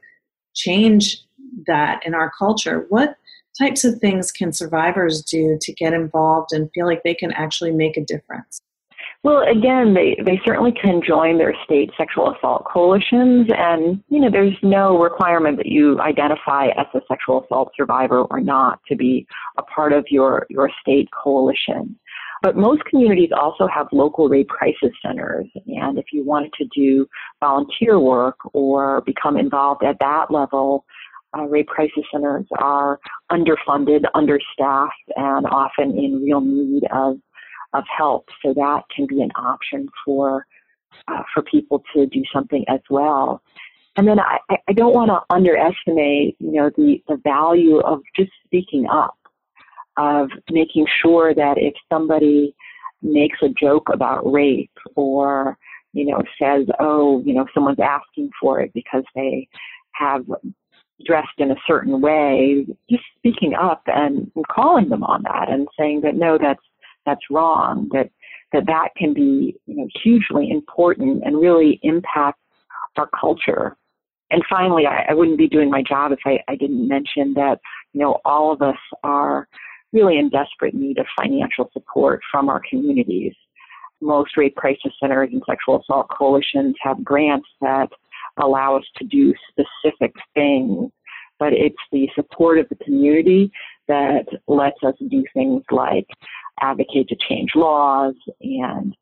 change 0.55 1.23
that 1.67 2.05
in 2.05 2.15
our 2.15 2.31
culture. 2.39 2.87
What 2.89 3.17
types 3.59 3.85
of 3.85 3.99
things 3.99 4.33
can 4.33 4.53
survivors 4.53 5.23
do 5.23 5.59
to 5.61 5.73
get 5.73 5.93
involved 5.93 6.53
and 6.53 6.71
feel 6.75 6.87
like 6.87 7.03
they 7.03 7.15
can 7.15 7.33
actually 7.33 7.73
make 7.73 7.97
a 7.97 8.05
difference? 8.05 8.61
Well, 9.25 9.43
again, 9.49 9.95
they, 9.95 10.17
they 10.25 10.41
certainly 10.45 10.73
can 10.73 11.01
join 11.01 11.39
their 11.39 11.55
state 11.65 11.91
sexual 11.97 12.35
assault 12.35 12.65
coalitions, 12.65 13.49
and 13.57 14.03
you 14.09 14.21
know, 14.21 14.31
there's 14.31 14.57
no 14.65 14.99
requirement 14.99 15.59
that 15.59 15.67
you 15.67 16.01
identify 16.01 16.69
as 16.77 16.87
a 16.93 17.01
sexual 17.07 17.45
assault 17.45 17.71
survivor 17.77 18.23
or 18.23 18.41
not 18.41 18.81
to 18.89 18.97
be 18.97 19.25
a 19.59 19.63
part 19.63 19.93
of 19.93 20.05
your, 20.11 20.47
your 20.51 20.71
state 20.81 21.09
coalition. 21.13 21.97
But 22.43 22.57
most 22.57 22.85
communities 22.87 23.31
also 23.33 23.69
have 23.69 23.87
local 23.93 24.29
rape 24.29 24.49
crisis 24.49 24.91
centers, 25.01 25.47
and 25.67 25.99
if 25.99 26.07
you 26.13 26.25
wanted 26.25 26.53
to 26.55 26.67
do 26.75 27.07
volunteer 27.39 28.01
work 28.01 28.39
or 28.53 29.03
become 29.03 29.37
involved 29.37 29.85
at 29.85 30.01
that 30.01 30.33
level, 30.33 30.85
uh, 31.37 31.45
rape 31.45 31.69
crisis 31.69 32.05
centers 32.13 32.47
are 32.59 32.99
underfunded, 33.31 34.05
understaffed, 34.15 34.93
and 35.17 35.47
often 35.47 35.97
in 35.97 36.23
real 36.23 36.41
need 36.41 36.85
of 36.93 37.19
of 37.75 37.85
help. 37.97 38.29
So 38.45 38.53
that 38.55 38.83
can 38.95 39.07
be 39.07 39.23
an 39.23 39.31
option 39.35 39.89
for 40.05 40.47
uh, 41.09 41.23
for 41.33 41.43
people 41.43 41.83
to 41.95 42.07
do 42.07 42.23
something 42.33 42.65
as 42.69 42.81
well. 42.91 43.43
And 43.97 44.09
then 44.09 44.19
I, 44.19 44.39
I 44.69 44.73
don't 44.73 44.95
want 44.95 45.11
to 45.11 45.21
underestimate, 45.35 46.37
you 46.39 46.53
know, 46.53 46.71
the, 46.77 47.03
the 47.09 47.19
value 47.25 47.79
of 47.81 48.01
just 48.17 48.31
speaking 48.47 48.87
up, 48.91 49.17
of 49.99 50.31
making 50.51 50.87
sure 51.03 51.35
that 51.35 51.59
if 51.59 51.75
somebody 51.93 52.55
makes 53.03 53.39
a 53.43 53.49
joke 53.51 53.89
about 53.93 54.31
rape 54.31 54.71
or, 54.95 55.59
you 55.93 56.07
know, 56.07 56.23
says, 56.41 56.67
oh, 56.79 57.23
you 57.27 57.35
know, 57.35 57.47
someone's 57.53 57.81
asking 57.81 58.31
for 58.41 58.61
it 58.61 58.73
because 58.73 59.05
they 59.15 59.47
have 59.93 60.25
dressed 61.05 61.39
in 61.39 61.51
a 61.51 61.57
certain 61.67 62.01
way, 62.01 62.67
just 62.89 63.03
speaking 63.19 63.55
up 63.55 63.83
and 63.87 64.31
calling 64.51 64.89
them 64.89 65.03
on 65.03 65.23
that 65.25 65.49
and 65.51 65.69
saying 65.79 66.01
that 66.03 66.15
no, 66.15 66.39
that's 66.39 66.63
that's 67.05 67.23
wrong, 67.31 67.89
that 67.93 68.11
that 68.53 68.67
that 68.67 68.89
can 68.97 69.13
be 69.15 69.57
you 69.67 69.77
know, 69.77 69.89
hugely 70.03 70.51
important 70.51 71.23
and 71.25 71.41
really 71.41 71.81
impact 71.83 72.39
our 72.97 73.09
culture. 73.19 73.77
And 74.31 74.43
finally, 74.49 74.87
I, 74.87 75.07
I 75.11 75.15
wouldn't 75.15 75.39
be 75.39 75.49
doing 75.49 75.71
my 75.71 75.83
job 75.83 76.13
if 76.13 76.21
I, 76.25 76.39
I 76.49 76.57
didn't 76.57 76.87
mention 76.87 77.35
that 77.35 77.59
you 77.93 78.01
know 78.01 78.21
all 78.25 78.53
of 78.53 78.63
us 78.63 78.79
are 79.03 79.49
really 79.93 80.19
in 80.19 80.31
desperate 80.31 80.75
need 80.75 80.99
of 80.99 81.07
financial 81.21 81.71
support 81.73 82.21
from 82.31 82.49
our 82.49 82.63
communities. 82.69 83.35
Most 84.01 84.37
rape 84.37 84.57
crisis 84.57 84.93
centers 85.01 85.31
and 85.33 85.43
sexual 85.47 85.81
assault 85.81 86.09
coalitions 86.11 86.75
have 86.83 87.05
grants 87.05 87.49
that 87.61 87.89
allow 88.39 88.77
us 88.77 88.85
to 88.97 89.05
do 89.05 89.35
specific 89.51 90.13
things, 90.35 90.91
but 91.39 91.53
it's 91.53 91.77
the 91.91 92.09
support 92.15 92.59
of 92.59 92.69
the 92.69 92.85
community 92.85 93.51
that 93.89 94.27
lets 94.47 94.83
us 94.85 94.95
do 95.09 95.25
things 95.35 95.63
like 95.71 96.07
advocate 96.61 97.09
to 97.09 97.17
change 97.29 97.51
laws 97.55 98.15
and 98.41 98.95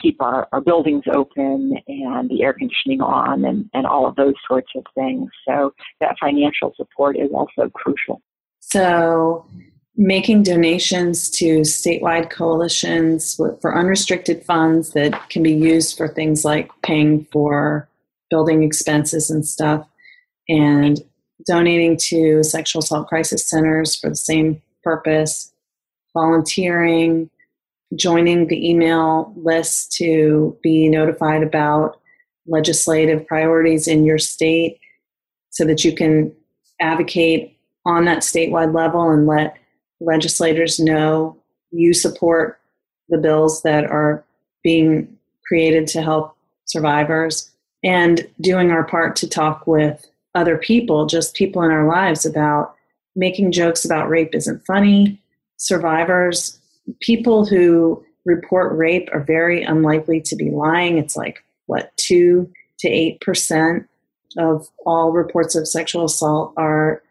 keep 0.00 0.20
our, 0.22 0.48
our 0.52 0.60
buildings 0.60 1.04
open 1.12 1.76
and 1.86 2.30
the 2.30 2.42
air 2.42 2.52
conditioning 2.54 3.00
on 3.00 3.44
and, 3.44 3.68
and 3.74 3.86
all 3.86 4.06
of 4.06 4.16
those 4.16 4.34
sorts 4.48 4.70
of 4.76 4.84
things. 4.94 5.28
So 5.46 5.74
that 6.00 6.16
financial 6.20 6.72
support 6.76 7.18
is 7.18 7.30
also 7.34 7.68
crucial. 7.70 8.22
So 8.60 9.46
making 9.96 10.42
donations 10.42 11.28
to 11.28 11.60
statewide 11.60 12.30
coalitions 12.30 13.34
for 13.60 13.76
unrestricted 13.76 14.42
funds 14.44 14.92
that 14.92 15.28
can 15.28 15.42
be 15.42 15.52
used 15.52 15.98
for 15.98 16.08
things 16.08 16.44
like 16.44 16.70
paying 16.82 17.26
for 17.32 17.89
building 18.30 18.62
expenses 18.62 19.30
and 19.30 19.46
stuff 19.46 19.86
and 20.48 21.00
donating 21.46 21.96
to 21.96 22.42
sexual 22.42 22.80
assault 22.80 23.08
crisis 23.08 23.48
centers 23.48 23.96
for 23.96 24.08
the 24.08 24.16
same 24.16 24.60
purpose 24.82 25.52
volunteering, 26.14 27.30
joining 27.94 28.46
the 28.46 28.68
email 28.68 29.32
list 29.36 29.92
to 29.92 30.56
be 30.62 30.88
notified 30.88 31.42
about 31.42 32.00
legislative 32.46 33.26
priorities 33.26 33.86
in 33.86 34.04
your 34.04 34.18
state 34.18 34.78
so 35.50 35.64
that 35.64 35.84
you 35.84 35.94
can 35.94 36.34
advocate 36.80 37.56
on 37.86 38.04
that 38.04 38.18
statewide 38.18 38.74
level 38.74 39.10
and 39.10 39.26
let 39.26 39.56
legislators 40.00 40.78
know 40.78 41.36
you 41.70 41.92
support 41.92 42.58
the 43.08 43.18
bills 43.18 43.62
that 43.62 43.84
are 43.84 44.24
being 44.62 45.16
created 45.46 45.86
to 45.86 46.02
help 46.02 46.36
survivors 46.64 47.50
and 47.82 48.26
doing 48.40 48.70
our 48.70 48.84
part 48.84 49.16
to 49.16 49.28
talk 49.28 49.66
with 49.66 50.06
other 50.34 50.58
people, 50.58 51.06
just 51.06 51.34
people 51.34 51.62
in 51.62 51.70
our 51.70 51.88
lives, 51.88 52.24
about 52.24 52.74
making 53.16 53.52
jokes 53.52 53.84
about 53.84 54.08
rape 54.08 54.34
isn't 54.34 54.64
funny, 54.66 55.20
survivors, 55.56 56.58
people 57.00 57.44
who 57.44 58.04
report 58.24 58.76
rape 58.76 59.08
are 59.12 59.24
very 59.24 59.62
unlikely 59.62 60.20
to 60.20 60.36
be 60.36 60.50
lying. 60.50 60.98
It's 60.98 61.16
like, 61.16 61.42
what, 61.66 61.92
2 61.96 62.50
to 62.80 62.88
8% 62.88 63.86
of 64.38 64.68
all 64.86 65.12
reports 65.12 65.54
of 65.54 65.66
sexual 65.66 66.04
assault 66.04 66.52
are 66.56 67.02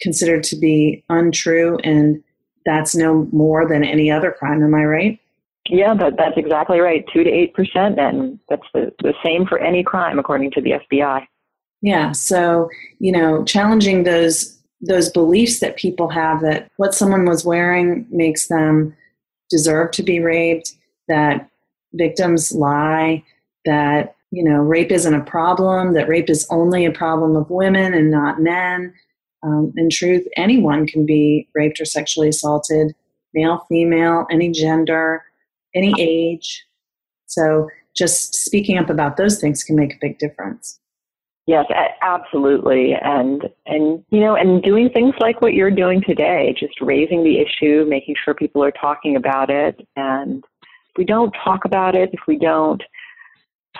considered 0.00 0.44
to 0.44 0.56
be 0.56 1.02
untrue, 1.08 1.78
and 1.82 2.22
that's 2.64 2.94
no 2.94 3.28
more 3.32 3.66
than 3.68 3.82
any 3.82 4.10
other 4.10 4.30
crime. 4.30 4.62
Am 4.62 4.74
I 4.74 4.84
right? 4.84 5.20
Yeah, 5.68 5.94
that, 5.94 6.16
that's 6.16 6.36
exactly 6.36 6.80
right. 6.80 7.04
2 7.12 7.24
to 7.24 7.30
8%, 7.30 7.98
and 7.98 8.38
that's 8.48 8.66
the, 8.72 8.92
the 9.02 9.14
same 9.24 9.46
for 9.46 9.58
any 9.58 9.82
crime, 9.82 10.18
according 10.18 10.50
to 10.52 10.60
the 10.60 10.72
FBI. 10.72 11.26
Yeah, 11.82 12.12
so, 12.12 12.68
you 12.98 13.12
know, 13.12 13.44
challenging 13.44 14.04
those 14.04 14.58
those 14.80 15.10
beliefs 15.10 15.58
that 15.58 15.76
people 15.76 16.08
have 16.08 16.40
that 16.40 16.70
what 16.76 16.94
someone 16.94 17.24
was 17.24 17.44
wearing 17.44 18.06
makes 18.10 18.46
them 18.46 18.96
deserve 19.50 19.90
to 19.90 20.02
be 20.02 20.20
raped, 20.20 20.72
that 21.08 21.48
victims 21.94 22.52
lie, 22.52 23.22
that 23.64 24.14
you 24.30 24.44
know 24.44 24.58
rape 24.60 24.92
isn't 24.92 25.14
a 25.14 25.24
problem, 25.24 25.94
that 25.94 26.08
rape 26.08 26.30
is 26.30 26.46
only 26.50 26.84
a 26.84 26.92
problem 26.92 27.34
of 27.36 27.50
women 27.50 27.94
and 27.94 28.10
not 28.10 28.40
men. 28.40 28.92
Um, 29.42 29.72
in 29.76 29.88
truth, 29.88 30.26
anyone 30.36 30.86
can 30.86 31.06
be 31.06 31.48
raped 31.54 31.80
or 31.80 31.84
sexually 31.84 32.28
assaulted, 32.28 32.94
male, 33.34 33.64
female, 33.68 34.26
any 34.30 34.50
gender, 34.50 35.22
any 35.78 35.94
age. 35.98 36.66
So 37.26 37.68
just 37.96 38.34
speaking 38.34 38.78
up 38.78 38.90
about 38.90 39.16
those 39.16 39.40
things 39.40 39.64
can 39.64 39.76
make 39.76 39.94
a 39.94 39.98
big 40.00 40.18
difference. 40.18 40.80
Yes, 41.46 41.64
absolutely. 42.02 42.92
And, 42.92 43.48
and, 43.64 44.04
you 44.10 44.20
know, 44.20 44.36
and 44.36 44.62
doing 44.62 44.90
things 44.90 45.14
like 45.18 45.40
what 45.40 45.54
you're 45.54 45.70
doing 45.70 46.02
today, 46.06 46.54
just 46.60 46.78
raising 46.82 47.24
the 47.24 47.38
issue, 47.38 47.86
making 47.88 48.16
sure 48.22 48.34
people 48.34 48.62
are 48.62 48.72
talking 48.72 49.16
about 49.16 49.48
it. 49.48 49.80
And 49.96 50.44
if 50.62 50.98
we 50.98 51.04
don't 51.06 51.34
talk 51.42 51.64
about 51.64 51.94
it, 51.94 52.10
if 52.12 52.20
we 52.28 52.36
don't 52.36 52.82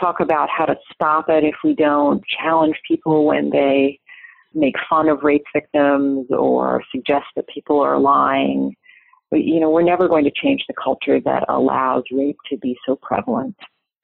talk 0.00 0.20
about 0.20 0.48
how 0.48 0.64
to 0.64 0.76
stop 0.94 1.28
it, 1.28 1.44
if 1.44 1.56
we 1.62 1.74
don't 1.74 2.24
challenge 2.40 2.76
people 2.88 3.26
when 3.26 3.50
they 3.50 4.00
make 4.54 4.76
fun 4.88 5.10
of 5.10 5.22
rape 5.22 5.44
victims 5.54 6.26
or 6.30 6.82
suggest 6.90 7.26
that 7.36 7.46
people 7.48 7.80
are 7.80 7.98
lying, 7.98 8.74
you 9.32 9.60
know, 9.60 9.70
we're 9.70 9.82
never 9.82 10.08
going 10.08 10.24
to 10.24 10.30
change 10.30 10.64
the 10.66 10.74
culture 10.82 11.20
that 11.20 11.44
allows 11.48 12.04
rape 12.10 12.38
to 12.50 12.56
be 12.56 12.76
so 12.86 12.96
prevalent. 12.96 13.56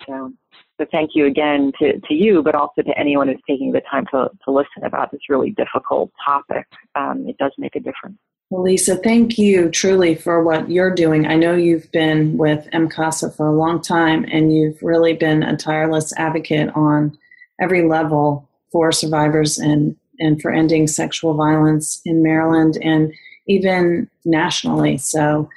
So 0.07 0.33
so 0.79 0.87
thank 0.91 1.11
you 1.15 1.27
again 1.27 1.73
to, 1.79 2.01
to 2.01 2.15
you, 2.15 2.43
but 2.43 2.55
also 2.55 2.83
to 2.83 2.99
anyone 2.99 3.29
who's 3.29 3.41
taking 3.49 3.73
the 3.73 3.83
time 3.89 4.07
to, 4.13 4.29
to 4.45 4.51
listen 4.51 4.83
about 4.85 5.13
this 5.13 5.21
really 5.29 5.51
difficult 5.51 6.11
topic. 6.25 6.67
Um, 6.97 7.27
it 7.29 7.39
does 7.39 7.53
make 7.59 7.77
a 7.77 7.81
difference. 7.81 8.19
Well, 8.51 8.65
Lisae, 8.65 9.03
thank 9.03 9.39
you 9.39 9.71
truly 9.71 10.15
for 10.15 10.43
what 10.43 10.71
you're 10.71 10.95
doing. 10.95 11.27
I 11.27 11.37
know 11.37 11.55
you've 11.55 11.91
been 11.93 12.37
with 12.37 12.69
MCASA 12.73 13.37
for 13.37 13.47
a 13.47 13.57
long 13.57 13.81
time 13.81 14.25
and 14.31 14.55
you've 14.55 14.83
really 14.83 15.15
been 15.15 15.43
a 15.43 15.57
tireless 15.57 16.13
advocate 16.17 16.71
on 16.75 17.17
every 17.61 17.89
level 17.89 18.49
for 18.71 18.91
survivors 18.91 19.59
and, 19.59 19.97
and 20.19 20.43
for 20.43 20.51
ending 20.51 20.87
sexual 20.89 21.35
violence 21.35 22.01
in 22.05 22.23
Maryland 22.23 22.79
and 22.83 23.13
even 23.47 24.09
nationally. 24.25 24.97
So 24.99 25.49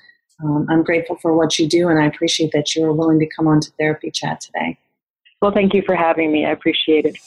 um, 0.43 0.67
I'm 0.69 0.83
grateful 0.83 1.17
for 1.17 1.35
what 1.35 1.57
you 1.57 1.67
do 1.67 1.88
and 1.88 1.99
I 1.99 2.05
appreciate 2.05 2.51
that 2.53 2.75
you 2.75 2.83
were 2.83 2.93
willing 2.93 3.19
to 3.19 3.27
come 3.27 3.47
on 3.47 3.59
to 3.61 3.71
Therapy 3.79 4.11
Chat 4.11 4.41
today. 4.41 4.77
Well, 5.41 5.51
thank 5.51 5.73
you 5.73 5.83
for 5.85 5.95
having 5.95 6.31
me. 6.31 6.45
I 6.45 6.51
appreciate 6.51 7.05
it. 7.05 7.17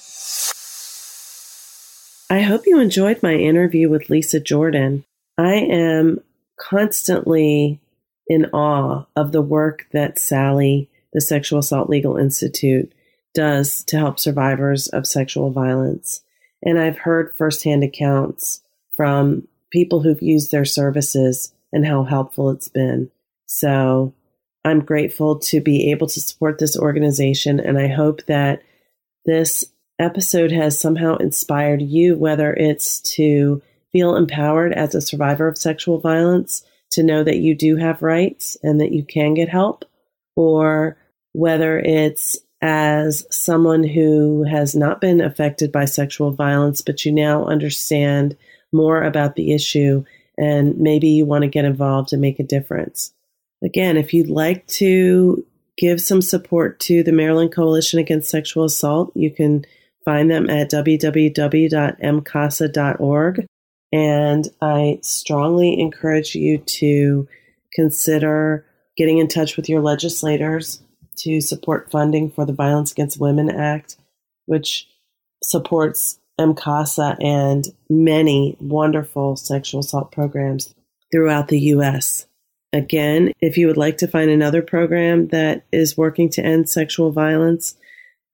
I 2.29 2.43
hope 2.43 2.63
you 2.67 2.79
enjoyed 2.79 3.23
my 3.23 3.35
interview 3.35 3.89
with 3.89 4.09
Lisae 4.09 4.45
Jordan. 4.45 5.05
I 5.37 5.55
am 5.55 6.21
constantly 6.57 7.81
in 8.29 8.47
awe 8.53 9.05
of 9.17 9.33
the 9.33 9.43
work 9.43 9.87
that 9.93 10.19
SALI, 10.19 10.89
the 11.13 11.21
Sexual 11.21 11.59
Assault 11.59 11.91
Legal 11.91 12.17
Institute, 12.17 12.93
does 13.35 13.83
to 13.85 13.97
help 13.97 14.21
survivors 14.21 14.87
of 14.89 15.07
sexual 15.07 15.51
violence. 15.51 16.23
And 16.63 16.79
I've 16.79 16.99
heard 16.99 17.35
firsthand 17.37 17.83
accounts 17.83 18.61
from 18.97 19.49
people 19.71 20.03
who've 20.03 20.23
used 20.23 20.51
their 20.51 20.65
services 20.65 21.53
and 21.73 21.87
how 21.87 22.05
helpful 22.05 22.51
it's 22.51 22.69
been. 22.69 23.11
So 23.47 24.15
I'm 24.65 24.81
grateful 24.81 25.39
to 25.39 25.61
be 25.61 25.91
able 25.91 26.07
to 26.09 26.21
support 26.21 26.59
this 26.59 26.77
organization. 26.79 27.61
And 27.61 27.79
I 27.79 27.89
hope 27.89 28.27
that 28.27 28.63
this 29.25 29.65
episode 29.99 30.53
has 30.53 30.79
somehow 30.79 31.17
inspired 31.17 31.83
you, 31.83 32.17
whether 32.17 32.53
it's 32.53 33.01
to 33.17 33.63
feel 33.93 34.17
empowered 34.17 34.73
as 34.73 34.95
a 34.95 35.01
survivor 35.01 35.49
of 35.49 35.59
sexual 35.59 35.99
violence, 35.99 36.65
to 36.93 37.03
know 37.03 37.23
that 37.23 37.39
you 37.39 37.55
do 37.55 37.77
have 37.77 38.03
rights 38.03 38.57
and 38.63 38.81
that 38.81 38.93
you 38.93 39.05
can 39.05 39.35
get 39.35 39.49
help, 39.49 39.85
or 40.37 40.97
whether 41.33 41.79
it's 41.79 42.39
as 42.63 43.27
someone 43.31 43.83
who 43.83 44.43
has 44.45 44.75
not 44.75 45.01
been 45.01 45.21
affected 45.21 45.73
by 45.73 45.85
sexual 45.85 46.31
violence, 46.31 46.81
but 46.83 47.05
you 47.05 47.13
now 47.13 47.45
understand 47.47 48.37
more 48.73 49.03
about 49.03 49.37
the 49.37 49.53
issue 49.53 50.05
and 50.39 50.79
maybe 50.79 51.09
you 51.09 51.27
want 51.27 51.43
to 51.43 51.49
get 51.49 51.67
involved 51.67 52.13
and 52.13 52.23
make 52.23 52.41
a 52.41 52.45
difference. 52.45 53.13
Again, 53.63 53.97
if 53.97 54.13
you'd 54.15 54.31
like 54.31 54.67
to 54.69 55.45
give 55.77 56.01
some 56.01 56.23
support 56.23 56.81
to 56.81 57.03
the 57.03 57.13
Maryland 57.13 57.53
Coalition 57.53 57.99
Against 57.99 58.31
Sexual 58.31 58.65
Assault, 58.65 59.13
you 59.15 59.31
can 59.31 59.67
find 60.05 60.31
them 60.31 60.49
at 60.49 60.71
www.mcasa.org. 60.71 63.47
And 63.93 64.49
I 64.63 65.01
strongly 65.03 65.81
encourage 65.81 66.37
you 66.37 66.59
to 66.59 67.29
consider 67.75 68.65
getting 68.97 69.19
in 69.19 69.29
touch 69.29 69.57
with 69.57 69.69
your 69.69 69.81
legislators 69.81 70.81
to 71.17 71.41
support 71.41 71.91
funding 71.91 72.31
for 72.31 72.47
the 72.47 72.53
Violence 72.53 72.93
Against 72.93 73.19
Women 73.21 73.51
Act, 73.51 73.97
which 74.47 74.89
supports 75.43 76.20
MCASA 76.41 77.23
and 77.23 77.67
many 77.89 78.57
wonderful 78.61 79.37
sexual 79.37 79.81
assault 79.81 80.11
programs 80.11 80.75
throughout 81.13 81.49
the 81.49 81.61
U.S. 81.61 82.27
Again, 82.73 83.33
if 83.41 83.59
you 83.59 83.67
would 83.67 83.77
like 83.77 83.99
to 83.99 84.09
find 84.09 84.31
another 84.31 84.63
program 84.63 85.29
that 85.29 85.65
is 85.73 85.97
working 85.97 86.31
to 86.31 86.45
end 86.45 86.69
sexual 86.69 87.11
violence 87.13 87.75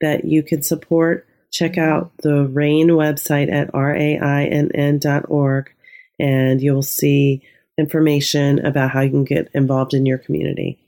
that 0.00 0.24
you 0.24 0.42
can 0.42 0.62
support, 0.62 1.26
check 1.50 1.78
out 1.78 2.12
the 2.18 2.46
RAINN 2.46 2.88
website 2.88 3.50
at 3.50 3.72
rainn.org 3.72 5.70
and 6.18 6.60
you'll 6.60 6.82
see 6.82 7.42
information 7.78 8.64
about 8.64 8.90
how 8.90 9.00
you 9.00 9.10
can 9.10 9.24
get 9.24 9.50
involved 9.54 9.94
in 9.94 10.06
your 10.06 10.18
community. 10.18 10.78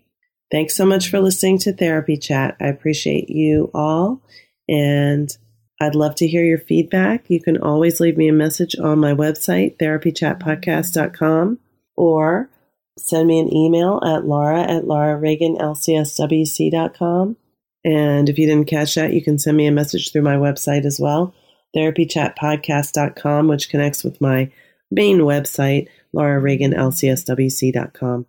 Thanks 0.51 0.75
so 0.75 0.87
much 0.87 1.11
for 1.11 1.21
listening 1.21 1.59
to 1.61 1.73
Therapy 1.73 2.17
Chat. 2.17 2.57
I 2.61 2.69
appreciate 2.69 3.29
you 3.29 3.71
all 3.75 4.23
and 4.69 5.35
I'd 5.81 5.95
love 5.95 6.17
to 6.17 6.27
hear 6.27 6.45
your 6.45 6.59
feedback. 6.59 7.31
You 7.31 7.41
can 7.41 7.57
always 7.57 8.01
leave 8.01 8.17
me 8.17 8.27
a 8.29 8.33
message 8.33 8.77
on 8.79 8.99
my 8.99 9.13
website, 9.13 9.79
therapychatpodcast.com, 9.79 11.61
or 11.97 12.51
send 12.99 13.29
me 13.29 13.39
an 13.39 13.55
email 13.55 14.01
at 14.05 14.27
laura 14.27 14.63
at 14.63 14.83
laurareaganlcswc.com. 14.85 17.37
And 17.85 18.29
if 18.29 18.37
you 18.39 18.47
didn't 18.47 18.67
catch 18.67 18.97
that, 18.97 19.13
you 19.13 19.23
can 19.23 19.39
send 19.39 19.57
me 19.57 19.67
a 19.67 19.73
message 19.73 20.11
through 20.11 20.23
my 20.23 20.35
website 20.35 20.85
as 20.85 20.99
well, 20.99 21.33
therapychatpodcast.com, 21.77 23.47
which 23.47 23.71
connects 23.71 24.03
with 24.03 24.21
my 24.21 24.51
main 24.91 25.19
website, 25.19 25.87
laurareaganlcswc.com. 26.15 28.27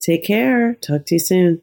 Take 0.00 0.24
care. 0.24 0.74
Talk 0.74 1.06
to 1.06 1.16
you 1.16 1.18
soon. 1.18 1.62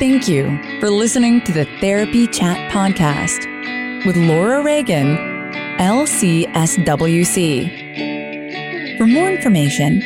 Thank 0.00 0.28
you 0.28 0.58
for 0.80 0.88
listening 0.88 1.42
to 1.42 1.52
the 1.52 1.66
Therapy 1.78 2.26
Chat 2.26 2.72
Podcast 2.72 3.44
with 4.06 4.16
Laura 4.16 4.62
Reagan, 4.62 5.18
LCSWC. 5.78 7.36
For 8.96 9.06
more 9.06 9.30
information, 9.30 10.00